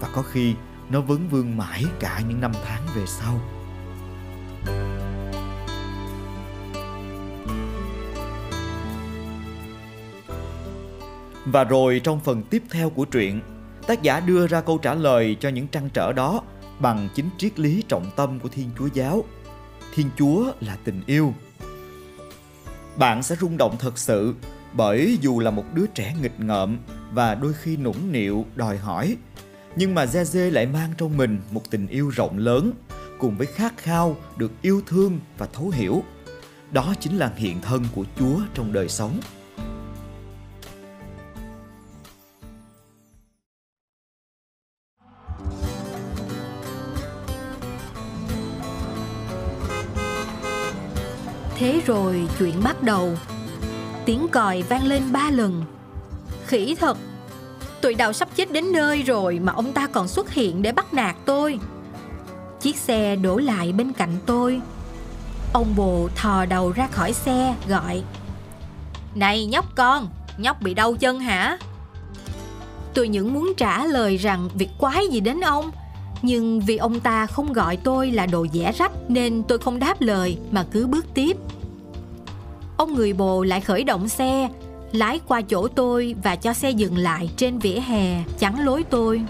và 0.00 0.08
có 0.14 0.22
khi 0.22 0.54
nó 0.90 1.00
vấn 1.00 1.28
vương 1.28 1.56
mãi 1.56 1.84
cả 2.00 2.20
những 2.28 2.40
năm 2.40 2.52
tháng 2.64 2.82
về 2.96 3.06
sau. 3.06 3.40
Và 11.46 11.64
rồi 11.64 12.00
trong 12.04 12.20
phần 12.20 12.42
tiếp 12.42 12.62
theo 12.70 12.90
của 12.90 13.04
truyện 13.04 13.40
tác 13.86 14.02
giả 14.02 14.20
đưa 14.20 14.46
ra 14.46 14.60
câu 14.60 14.78
trả 14.78 14.94
lời 14.94 15.36
cho 15.40 15.48
những 15.48 15.68
trăn 15.68 15.88
trở 15.94 16.12
đó 16.12 16.42
bằng 16.78 17.08
chính 17.14 17.28
triết 17.38 17.58
lý 17.58 17.82
trọng 17.88 18.10
tâm 18.16 18.40
của 18.40 18.48
Thiên 18.48 18.70
Chúa 18.78 18.88
giáo. 18.94 19.24
Thiên 19.94 20.10
Chúa 20.18 20.52
là 20.60 20.76
tình 20.84 21.02
yêu. 21.06 21.34
Bạn 22.96 23.22
sẽ 23.22 23.36
rung 23.40 23.56
động 23.56 23.76
thật 23.78 23.98
sự 23.98 24.34
bởi 24.72 25.18
dù 25.20 25.40
là 25.40 25.50
một 25.50 25.64
đứa 25.74 25.86
trẻ 25.86 26.14
nghịch 26.22 26.40
ngợm 26.40 26.78
và 27.12 27.34
đôi 27.34 27.52
khi 27.52 27.76
nũng 27.76 28.12
nịu 28.12 28.44
đòi 28.54 28.78
hỏi, 28.78 29.16
nhưng 29.76 29.94
mà 29.94 30.04
Zeze 30.04 30.52
lại 30.52 30.66
mang 30.66 30.92
trong 30.98 31.16
mình 31.16 31.38
một 31.50 31.70
tình 31.70 31.86
yêu 31.86 32.08
rộng 32.08 32.38
lớn 32.38 32.72
cùng 33.18 33.36
với 33.36 33.46
khát 33.46 33.76
khao 33.76 34.16
được 34.36 34.52
yêu 34.62 34.82
thương 34.86 35.18
và 35.38 35.46
thấu 35.52 35.70
hiểu. 35.70 36.02
Đó 36.70 36.94
chính 37.00 37.16
là 37.16 37.32
hiện 37.36 37.60
thân 37.60 37.84
của 37.94 38.04
Chúa 38.18 38.40
trong 38.54 38.72
đời 38.72 38.88
sống. 38.88 39.20
Thế 51.56 51.80
rồi 51.86 52.28
chuyện 52.38 52.54
bắt 52.64 52.82
đầu. 52.82 53.10
Tiếng 54.04 54.28
còi 54.28 54.62
vang 54.62 54.86
lên 54.86 55.02
ba 55.12 55.30
lần. 55.30 55.64
Khỉ 56.46 56.74
thật 56.74 56.96
tụi 57.84 57.94
đầu 57.94 58.12
sắp 58.12 58.28
chết 58.34 58.52
đến 58.52 58.72
nơi 58.72 59.02
rồi 59.02 59.38
mà 59.38 59.52
ông 59.52 59.72
ta 59.72 59.86
còn 59.86 60.08
xuất 60.08 60.30
hiện 60.30 60.62
để 60.62 60.72
bắt 60.72 60.94
nạt 60.94 61.16
tôi. 61.24 61.58
Chiếc 62.60 62.76
xe 62.76 63.16
đổ 63.16 63.36
lại 63.36 63.72
bên 63.72 63.92
cạnh 63.92 64.16
tôi. 64.26 64.60
Ông 65.52 65.74
bồ 65.76 66.08
thò 66.16 66.44
đầu 66.46 66.72
ra 66.72 66.86
khỏi 66.86 67.12
xe 67.12 67.54
gọi. 67.68 68.02
Này 69.14 69.46
nhóc 69.46 69.74
con, 69.74 70.08
nhóc 70.38 70.62
bị 70.62 70.74
đau 70.74 70.94
chân 70.94 71.20
hả? 71.20 71.58
Tôi 72.94 73.08
những 73.08 73.34
muốn 73.34 73.52
trả 73.56 73.86
lời 73.86 74.16
rằng 74.16 74.48
việc 74.54 74.70
quái 74.78 75.06
gì 75.10 75.20
đến 75.20 75.40
ông? 75.40 75.70
Nhưng 76.26 76.60
vì 76.60 76.76
ông 76.76 77.00
ta 77.00 77.26
không 77.26 77.52
gọi 77.52 77.76
tôi 77.76 78.10
là 78.10 78.26
đồ 78.26 78.46
dẻ 78.52 78.72
rách 78.72 78.92
Nên 79.08 79.42
tôi 79.42 79.58
không 79.58 79.78
đáp 79.78 80.00
lời 80.00 80.38
mà 80.50 80.64
cứ 80.72 80.86
bước 80.86 81.06
tiếp. 81.14 81.36
Ông 82.76 82.94
người 82.94 83.12
bồ 83.12 83.42
lại 83.42 83.60
khởi 83.60 83.84
động 83.84 84.08
xe, 84.08 84.48
Lái 84.92 85.20
qua 85.28 85.40
chỗ 85.42 85.68
tôi 85.68 86.14
và 86.22 86.36
cho 86.36 86.52
xe 86.52 86.70
dừng 86.70 86.96
lại 86.96 87.30
trên 87.36 87.58
vỉa 87.58 87.80
hè, 87.80 88.22
chắn 88.38 88.64
lối 88.64 88.82
tôi. 88.82 89.22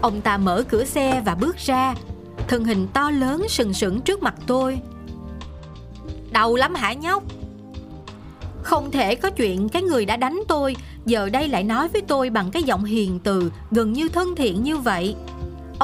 Ông 0.00 0.20
ta 0.20 0.36
mở 0.36 0.62
cửa 0.68 0.84
xe 0.84 1.22
và 1.24 1.34
bước 1.34 1.56
ra, 1.56 1.94
Thân 2.48 2.64
hình 2.64 2.86
to 2.92 3.10
lớn 3.10 3.46
sừng 3.48 3.72
sững 3.72 4.00
trước 4.00 4.22
mặt 4.22 4.34
tôi. 4.46 4.78
Đau 6.32 6.54
lắm 6.54 6.74
hả 6.74 6.92
nhóc? 6.92 7.22
Không 8.62 8.90
thể 8.90 9.14
có 9.14 9.30
chuyện 9.30 9.68
cái 9.68 9.82
người 9.82 10.04
đã 10.04 10.16
đánh 10.16 10.42
tôi, 10.48 10.76
Giờ 11.06 11.28
đây 11.28 11.48
lại 11.48 11.64
nói 11.64 11.88
với 11.88 12.02
tôi 12.02 12.30
bằng 12.30 12.50
cái 12.50 12.62
giọng 12.62 12.84
hiền 12.84 13.18
từ, 13.24 13.52
Gần 13.70 13.92
như 13.92 14.08
thân 14.08 14.34
thiện 14.36 14.62
như 14.62 14.76
vậy. 14.76 15.16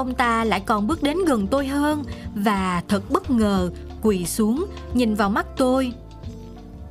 Ông 0.00 0.14
ta 0.14 0.44
lại 0.44 0.60
còn 0.60 0.86
bước 0.86 1.02
đến 1.02 1.16
gần 1.26 1.46
tôi 1.46 1.66
hơn 1.66 2.02
Và 2.34 2.82
thật 2.88 3.10
bất 3.10 3.30
ngờ 3.30 3.70
Quỳ 4.02 4.24
xuống, 4.24 4.66
nhìn 4.94 5.14
vào 5.14 5.30
mắt 5.30 5.46
tôi. 5.56 5.92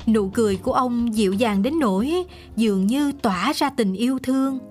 Nụ 0.08 0.30
cười 0.30 0.56
của 0.56 0.74
ông 0.74 1.15
dịu 1.15 1.34
dàng 1.34 1.63
đến 1.63 1.80
nỗi 1.80 2.24
Dường 2.56 2.88
như 2.88 3.12
tỏa 3.12 3.54
ra 3.56 3.69
tình 3.69 3.93
yêu 3.93 4.19
thương. 4.24 4.68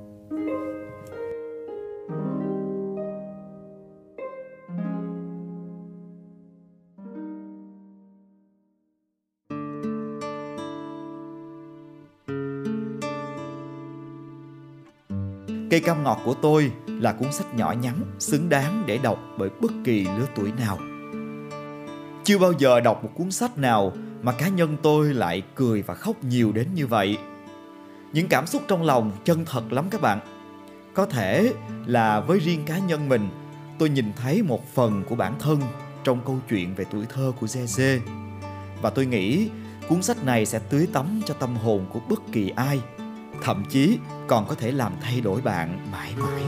Cây 15.71 15.81
cam 15.81 16.05
ngọt 16.05 16.21
của 16.25 16.35
tôi 16.35 16.73
là 16.87 17.13
cuốn 17.13 17.33
sách 17.33 17.55
nhỏ 17.55 17.75
nhắn, 17.83 17.95
xứng 18.19 18.49
đáng 18.49 18.85
để 18.87 18.99
đọc 18.99 19.19
bởi 19.39 19.49
bất 19.61 19.73
kỳ 19.85 20.05
lứa 20.05 20.27
tuổi 20.35 20.53
nào. 20.59 20.79
Chưa 22.25 22.39
bao 22.39 22.53
giờ 22.59 22.81
đọc 22.81 23.05
một 23.05 23.11
cuốn 23.15 23.31
sách 23.31 23.59
nào 23.59 23.93
mà 24.23 24.33
cá 24.33 24.49
nhân 24.49 24.77
tôi 24.83 25.15
lại 25.15 25.43
cười 25.55 25.83
và 25.83 25.95
khóc 25.95 26.25
nhiều 26.25 26.53
đến 26.53 26.69
như 26.75 26.87
vậy. 26.87 27.19
Những 28.13 28.29
cảm 28.29 28.47
xúc 28.47 28.63
trong 28.69 28.83
lòng 28.83 29.13
chân 29.25 29.45
thật 29.45 29.73
lắm 29.73 29.85
các 29.91 30.01
bạn. 30.01 30.21
Có 30.95 31.07
thể 31.07 31.53
là 31.87 32.21
với 32.21 32.39
riêng 32.39 32.65
cá 32.67 32.79
nhân 32.79 33.09
mình, 33.09 33.29
tôi 33.79 33.89
nhìn 33.89 34.13
thấy 34.17 34.43
một 34.43 34.75
phần 34.75 35.03
của 35.09 35.15
bản 35.15 35.35
thân 35.39 35.61
trong 36.05 36.21
câu 36.27 36.39
chuyện 36.49 36.75
về 36.75 36.85
tuổi 36.91 37.07
thơ 37.15 37.33
của 37.41 37.47
Zeze. 37.47 37.99
Và 38.83 38.91
tôi 38.91 39.07
nghĩ 39.07 39.49
cuốn 39.89 40.03
sách 40.03 40.25
này 40.25 40.47
sẽ 40.47 40.59
tưới 40.71 40.89
tắm 40.93 41.21
cho 41.27 41.35
tâm 41.35 41.57
hồn 41.57 41.87
của 41.93 42.01
bất 42.09 42.23
kỳ 42.33 42.53
ai 42.57 42.81
thậm 43.43 43.65
chí 43.69 43.99
còn 44.29 44.47
có 44.49 44.55
thể 44.55 44.73
làm 44.73 44.93
thay 45.01 45.21
đổi 45.21 45.41
bạn 45.41 45.93
mãi 45.93 46.13
mãi 46.19 46.43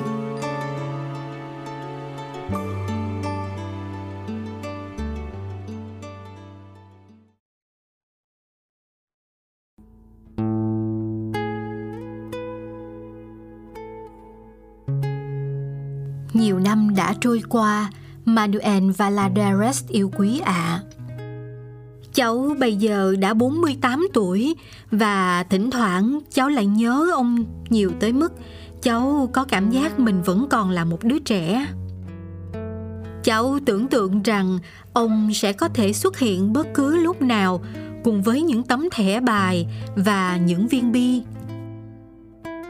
Nhiều 16.35 16.59
năm 16.59 16.94
đã 16.96 17.14
trôi 17.20 17.42
qua, 17.48 17.90
Manuel 18.24 18.90
Valadares 18.90 19.85
yêu 19.88 20.11
quý 20.16 20.40
ạ. 20.40 20.53
À. 20.53 20.89
Cháu 22.20 22.56
bây 22.59 22.76
giờ 22.76 23.14
đã 23.18 23.35
48 23.35 24.09
tuổi 24.12 24.54
và 24.90 25.42
thỉnh 25.42 25.70
thoảng 25.70 26.18
cháu 26.33 26.48
lại 26.48 26.66
nhớ 26.66 27.11
ông 27.14 27.44
nhiều 27.70 27.90
tới 28.00 28.12
mức 28.12 28.33
cháu 28.83 29.28
có 29.33 29.44
cảm 29.44 29.70
giác 29.70 29.98
mình 29.98 30.22
vẫn 30.22 30.46
còn 30.50 30.70
là 30.70 30.85
một 30.85 31.04
đứa 31.04 31.18
trẻ. 31.18 31.66
Cháu 33.24 33.59
tưởng 33.64 33.87
tượng 33.87 34.22
rằng 34.22 34.59
ông 34.92 35.35
sẽ 35.35 35.52
có 35.52 35.68
thể 35.68 35.92
xuất 35.92 36.18
hiện 36.18 36.52
bất 36.52 36.66
cứ 36.74 36.96
lúc 36.96 37.22
nào 37.22 37.61
cùng 38.04 38.22
với 38.22 38.42
những 38.42 38.62
tấm 38.62 38.88
thẻ 38.92 39.20
bài 39.20 39.66
và 39.96 40.37
những 40.37 40.68
viên 40.68 40.92
bi. 40.92 41.22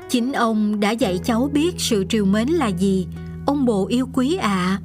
Chính 0.08 0.32
ông 0.32 0.80
đã 0.80 0.90
dạy 0.90 1.18
cháu 1.24 1.50
biết 1.52 1.74
sự 1.78 2.04
triều 2.08 2.24
mến 2.24 2.48
là 2.48 2.66
gì, 2.66 3.06
ông 3.46 3.64
bồ 3.64 3.86
yêu 3.86 4.08
quý 4.12 4.36
ạ. 4.36 4.48
À. 4.48 4.80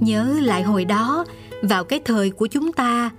Nhớ 0.00 0.36
lại 0.42 0.62
hồi 0.62 0.84
đó, 0.84 1.24
vào 1.62 1.84
cái 1.84 2.00
thời 2.04 2.30
của 2.30 2.46
chúng 2.46 2.72
ta, 2.72 3.10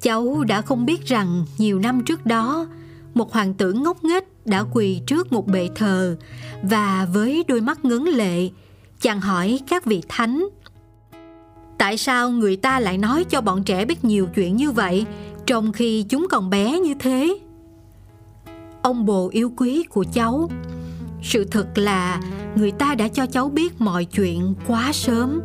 Cháu 0.00 0.44
đã 0.48 0.62
không 0.62 0.86
biết 0.86 1.06
rằng 1.06 1.44
nhiều 1.58 1.78
năm 1.78 2.00
trước 2.04 2.26
đó, 2.26 2.66
một 3.14 3.32
hoàng 3.32 3.54
tử 3.54 3.72
ngốc 3.72 4.04
nghếch 4.04 4.46
đã 4.46 4.64
quỳ 4.72 5.00
trước 5.06 5.32
một 5.32 5.46
bệ 5.46 5.68
thờ 5.74 6.16
và 6.62 7.08
với 7.12 7.44
đôi 7.48 7.60
mắt 7.60 7.84
ngấn 7.84 8.04
lệ, 8.04 8.48
chàng 9.00 9.20
hỏi 9.20 9.60
các 9.68 9.84
vị 9.84 10.02
thánh. 10.08 10.48
Tại 11.78 11.96
sao 11.96 12.30
người 12.30 12.56
ta 12.56 12.80
lại 12.80 12.98
nói 12.98 13.24
cho 13.24 13.40
bọn 13.40 13.64
trẻ 13.64 13.84
biết 13.84 14.04
nhiều 14.04 14.28
chuyện 14.34 14.56
như 14.56 14.70
vậy 14.70 15.06
trong 15.46 15.72
khi 15.72 16.02
chúng 16.02 16.26
còn 16.30 16.50
bé 16.50 16.80
như 16.80 16.94
thế? 16.98 17.38
Ông 18.82 19.06
bồ 19.06 19.28
yêu 19.32 19.52
quý 19.56 19.82
của 19.82 20.04
cháu, 20.12 20.50
sự 21.22 21.44
thật 21.44 21.66
là 21.74 22.20
người 22.56 22.70
ta 22.70 22.94
đã 22.94 23.08
cho 23.08 23.26
cháu 23.26 23.48
biết 23.48 23.80
mọi 23.80 24.04
chuyện 24.04 24.54
quá 24.66 24.90
sớm. 24.92 25.40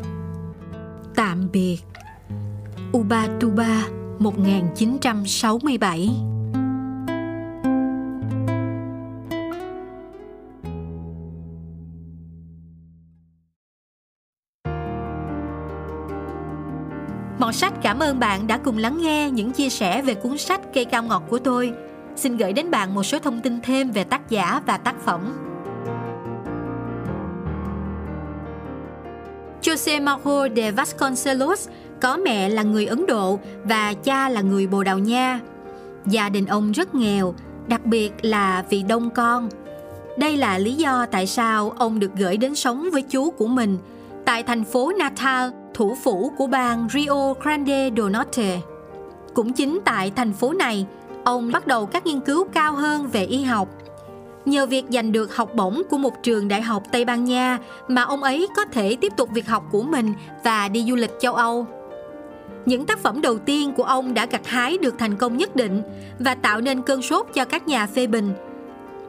Tạm 1.15 1.47
biệt. 1.51 1.77
Ubatuba 2.97 3.87
1967 4.23 6.09
Mọt 17.39 17.55
sách 17.55 17.73
cảm 17.81 17.99
ơn 17.99 18.19
bạn 18.19 18.47
đã 18.47 18.57
cùng 18.57 18.77
lắng 18.77 19.01
nghe 19.01 19.31
những 19.31 19.51
chia 19.51 19.69
sẻ 19.69 20.01
về 20.01 20.13
cuốn 20.13 20.37
sách 20.37 20.61
Cây 20.73 20.85
cao 20.85 21.03
ngọt 21.03 21.23
của 21.29 21.39
tôi. 21.39 21.73
Xin 22.15 22.37
gửi 22.37 22.53
đến 22.53 22.71
bạn 22.71 22.95
một 22.95 23.03
số 23.03 23.19
thông 23.19 23.41
tin 23.41 23.61
thêm 23.61 23.91
về 23.91 24.03
tác 24.03 24.29
giả 24.29 24.61
và 24.65 24.77
tác 24.77 24.95
phẩm. 25.05 25.33
Jose 29.61 30.03
Mauro 30.03 30.47
de 30.55 30.71
Vasconcelos 30.71 31.69
có 32.03 32.17
mẹ 32.17 32.49
là 32.49 32.63
người 32.63 32.85
Ấn 32.85 33.05
Độ 33.05 33.39
và 33.63 33.93
cha 33.93 34.29
là 34.29 34.41
người 34.41 34.67
Bồ 34.67 34.83
Đào 34.83 34.99
Nha. 34.99 35.39
Gia 36.05 36.29
đình 36.29 36.45
ông 36.45 36.71
rất 36.71 36.95
nghèo, 36.95 37.33
đặc 37.67 37.85
biệt 37.85 38.11
là 38.21 38.63
vì 38.69 38.83
đông 38.83 39.09
con. 39.09 39.49
Đây 40.17 40.37
là 40.37 40.57
lý 40.57 40.73
do 40.73 41.05
tại 41.05 41.27
sao 41.27 41.73
ông 41.77 41.99
được 41.99 42.11
gửi 42.15 42.37
đến 42.37 42.55
sống 42.55 42.89
với 42.91 43.01
chú 43.01 43.31
của 43.31 43.47
mình 43.47 43.77
tại 44.25 44.43
thành 44.43 44.63
phố 44.63 44.91
Natal, 44.99 45.49
thủ 45.73 45.97
phủ 46.03 46.31
của 46.37 46.47
bang 46.47 46.87
Rio 46.93 47.33
Grande 47.33 47.89
do 47.89 48.09
Norte. 48.09 48.59
Cũng 49.33 49.53
chính 49.53 49.79
tại 49.85 50.11
thành 50.15 50.33
phố 50.33 50.53
này, 50.53 50.85
ông 51.23 51.51
bắt 51.51 51.67
đầu 51.67 51.85
các 51.85 52.05
nghiên 52.05 52.19
cứu 52.19 52.45
cao 52.53 52.73
hơn 52.73 53.07
về 53.07 53.25
y 53.25 53.43
học. 53.43 53.67
Nhờ 54.45 54.65
việc 54.65 54.85
giành 54.89 55.11
được 55.11 55.35
học 55.35 55.55
bổng 55.55 55.81
của 55.89 55.97
một 55.97 56.23
trường 56.23 56.47
đại 56.47 56.61
học 56.61 56.83
Tây 56.91 57.05
Ban 57.05 57.25
Nha 57.25 57.59
mà 57.87 58.01
ông 58.01 58.23
ấy 58.23 58.47
có 58.55 58.65
thể 58.65 58.97
tiếp 59.01 59.13
tục 59.17 59.29
việc 59.33 59.47
học 59.47 59.63
của 59.71 59.81
mình 59.81 60.13
và 60.43 60.67
đi 60.67 60.85
du 60.89 60.95
lịch 60.95 61.11
châu 61.19 61.33
Âu. 61.33 61.67
Những 62.65 62.85
tác 62.85 62.99
phẩm 62.99 63.21
đầu 63.21 63.37
tiên 63.37 63.73
của 63.73 63.83
ông 63.83 64.13
đã 64.13 64.25
gặt 64.25 64.47
hái 64.47 64.77
được 64.77 64.95
thành 64.97 65.15
công 65.15 65.37
nhất 65.37 65.55
định 65.55 65.81
và 66.19 66.35
tạo 66.35 66.61
nên 66.61 66.81
cơn 66.81 67.01
sốt 67.01 67.27
cho 67.33 67.45
các 67.45 67.67
nhà 67.67 67.87
phê 67.87 68.07
bình. 68.07 68.33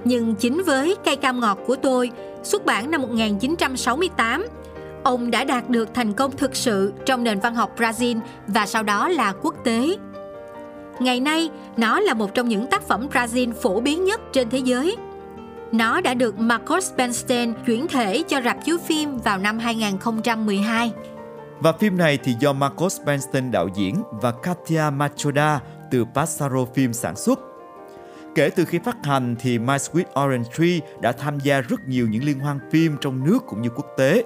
Nhưng 0.04 0.34
chính 0.34 0.62
với 0.62 0.96
Cây 1.04 1.16
cam 1.16 1.40
ngọt 1.40 1.58
của 1.66 1.76
tôi, 1.76 2.10
xuất 2.42 2.66
bản 2.66 2.90
năm 2.90 3.02
1968, 3.02 4.46
ông 5.02 5.30
đã 5.30 5.44
đạt 5.44 5.70
được 5.70 5.94
thành 5.94 6.12
công 6.12 6.36
thực 6.36 6.56
sự 6.56 6.92
trong 7.06 7.24
nền 7.24 7.40
văn 7.40 7.54
học 7.54 7.78
Brazil 7.78 8.20
và 8.46 8.66
sau 8.66 8.82
đó 8.82 9.08
là 9.08 9.32
quốc 9.42 9.54
tế. 9.64 9.96
Ngày 11.00 11.20
nay, 11.20 11.50
nó 11.76 12.00
là 12.00 12.14
một 12.14 12.34
trong 12.34 12.48
những 12.48 12.66
tác 12.66 12.82
phẩm 12.88 13.08
Brazil 13.12 13.52
phổ 13.52 13.80
biến 13.80 14.04
nhất 14.04 14.20
trên 14.32 14.50
thế 14.50 14.58
giới. 14.58 14.96
Nó 15.72 16.00
đã 16.00 16.14
được 16.14 16.38
Marcos 16.38 16.92
Bernstein 16.96 17.52
chuyển 17.66 17.88
thể 17.88 18.22
cho 18.22 18.40
rạp 18.40 18.64
chiếu 18.64 18.78
phim 18.78 19.18
vào 19.18 19.38
năm 19.38 19.58
2012. 19.58 20.92
Và 21.60 21.72
phim 21.72 21.98
này 21.98 22.18
thì 22.24 22.34
do 22.40 22.52
Marcos 22.52 23.00
Benston 23.06 23.50
đạo 23.50 23.68
diễn 23.74 24.02
và 24.10 24.32
Katia 24.32 24.82
Machoda 24.92 25.60
từ 25.90 26.04
Passaro 26.14 26.64
Film 26.74 26.92
sản 26.92 27.16
xuất. 27.16 27.40
Kể 28.34 28.50
từ 28.50 28.64
khi 28.64 28.78
phát 28.84 28.96
hành 29.04 29.36
thì 29.40 29.58
My 29.58 29.74
Sweet 29.74 30.24
Orange 30.24 30.50
Tree 30.58 30.98
đã 31.00 31.12
tham 31.12 31.40
gia 31.40 31.60
rất 31.60 31.88
nhiều 31.88 32.08
những 32.08 32.24
liên 32.24 32.40
hoan 32.40 32.58
phim 32.70 32.96
trong 33.00 33.24
nước 33.24 33.38
cũng 33.46 33.62
như 33.62 33.68
quốc 33.68 33.86
tế. 33.96 34.24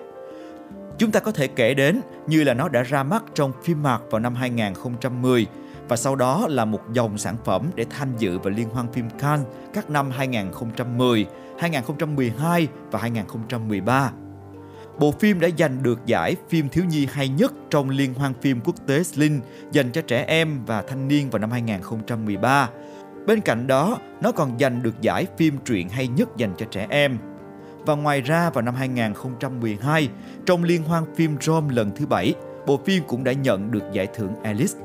Chúng 0.99 1.11
ta 1.11 1.21
có 1.21 1.33
thể 1.33 1.47
kể 1.47 1.75
đến 1.75 2.01
như 2.27 2.45
là 2.45 2.55
nó 2.55 2.69
đã 2.69 2.83
ra 2.83 3.03
mắt 3.03 3.25
trong 3.35 3.53
phim 3.63 3.83
mạc 3.83 4.01
vào 4.11 4.21
năm 4.21 4.35
2010 4.35 5.47
và 5.89 5.97
sau 5.97 6.17
đó 6.17 6.47
là 6.49 6.65
một 6.65 6.81
dòng 6.93 7.19
sản 7.19 7.37
phẩm 7.45 7.71
để 7.75 7.87
tham 7.91 8.09
dự 8.19 8.39
vào 8.39 8.51
liên 8.51 8.69
hoan 8.71 8.93
phim 8.93 9.11
Cannes 9.11 9.47
các 9.75 9.91
năm 9.91 10.11
2010 10.11 11.27
2012 11.59 12.69
và 12.91 12.99
2013. 12.99 14.13
Bộ 14.99 15.13
phim 15.13 15.41
đã 15.41 15.49
giành 15.59 15.83
được 15.83 16.07
giải 16.07 16.37
phim 16.49 16.69
thiếu 16.69 16.85
nhi 16.85 17.07
hay 17.13 17.29
nhất 17.29 17.53
trong 17.71 17.91
Liên 17.91 18.15
hoan 18.15 18.33
phim 18.43 18.61
quốc 18.65 18.75
tế 18.87 19.03
Sling 19.03 19.41
dành 19.73 19.93
cho 19.93 20.01
trẻ 20.01 20.25
em 20.29 20.65
và 20.67 20.83
thanh 20.83 21.09
niên 21.09 21.31
vào 21.31 21.39
năm 21.39 21.51
2013. 21.51 22.71
Bên 23.27 23.41
cạnh 23.41 23.67
đó, 23.67 23.99
nó 24.21 24.33
còn 24.33 24.59
giành 24.59 24.83
được 24.83 25.01
giải 25.01 25.27
phim 25.37 25.59
truyện 25.65 25.89
hay 25.89 26.09
nhất 26.09 26.29
dành 26.37 26.53
cho 26.59 26.67
trẻ 26.71 26.87
em. 26.91 27.19
Và 27.87 27.95
ngoài 27.95 28.21
ra 28.21 28.51
vào 28.51 28.63
năm 28.63 28.75
2012, 28.75 30.09
trong 30.47 30.65
Liên 30.65 30.83
hoan 30.83 31.15
phim 31.15 31.37
Rome 31.41 31.75
lần 31.75 31.91
thứ 31.97 32.07
bảy, 32.07 32.35
bộ 32.67 32.81
phim 32.85 33.03
cũng 33.09 33.25
đã 33.25 33.33
nhận 33.33 33.71
được 33.71 33.85
giải 33.93 34.07
thưởng 34.15 34.33
Alice. 34.43 34.79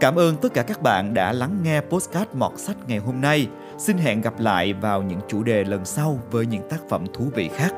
Cảm 0.00 0.18
ơn 0.18 0.36
tất 0.36 0.54
cả 0.54 0.62
các 0.62 0.82
bạn 0.82 1.14
đã 1.14 1.32
lắng 1.32 1.56
nghe 1.62 1.80
postcard 1.80 2.30
mọt 2.34 2.52
sách 2.56 2.76
ngày 2.86 2.98
hôm 2.98 3.20
nay. 3.20 3.48
Xin 3.78 3.98
hẹn 3.98 4.20
gặp 4.20 4.40
lại 4.40 4.72
vào 4.72 5.02
những 5.02 5.20
chủ 5.28 5.42
đề 5.42 5.64
lần 5.64 5.84
sau 5.84 6.18
với 6.30 6.46
những 6.46 6.68
tác 6.68 6.80
phẩm 6.88 7.04
thú 7.14 7.24
vị 7.34 7.50
khác. 7.56 7.74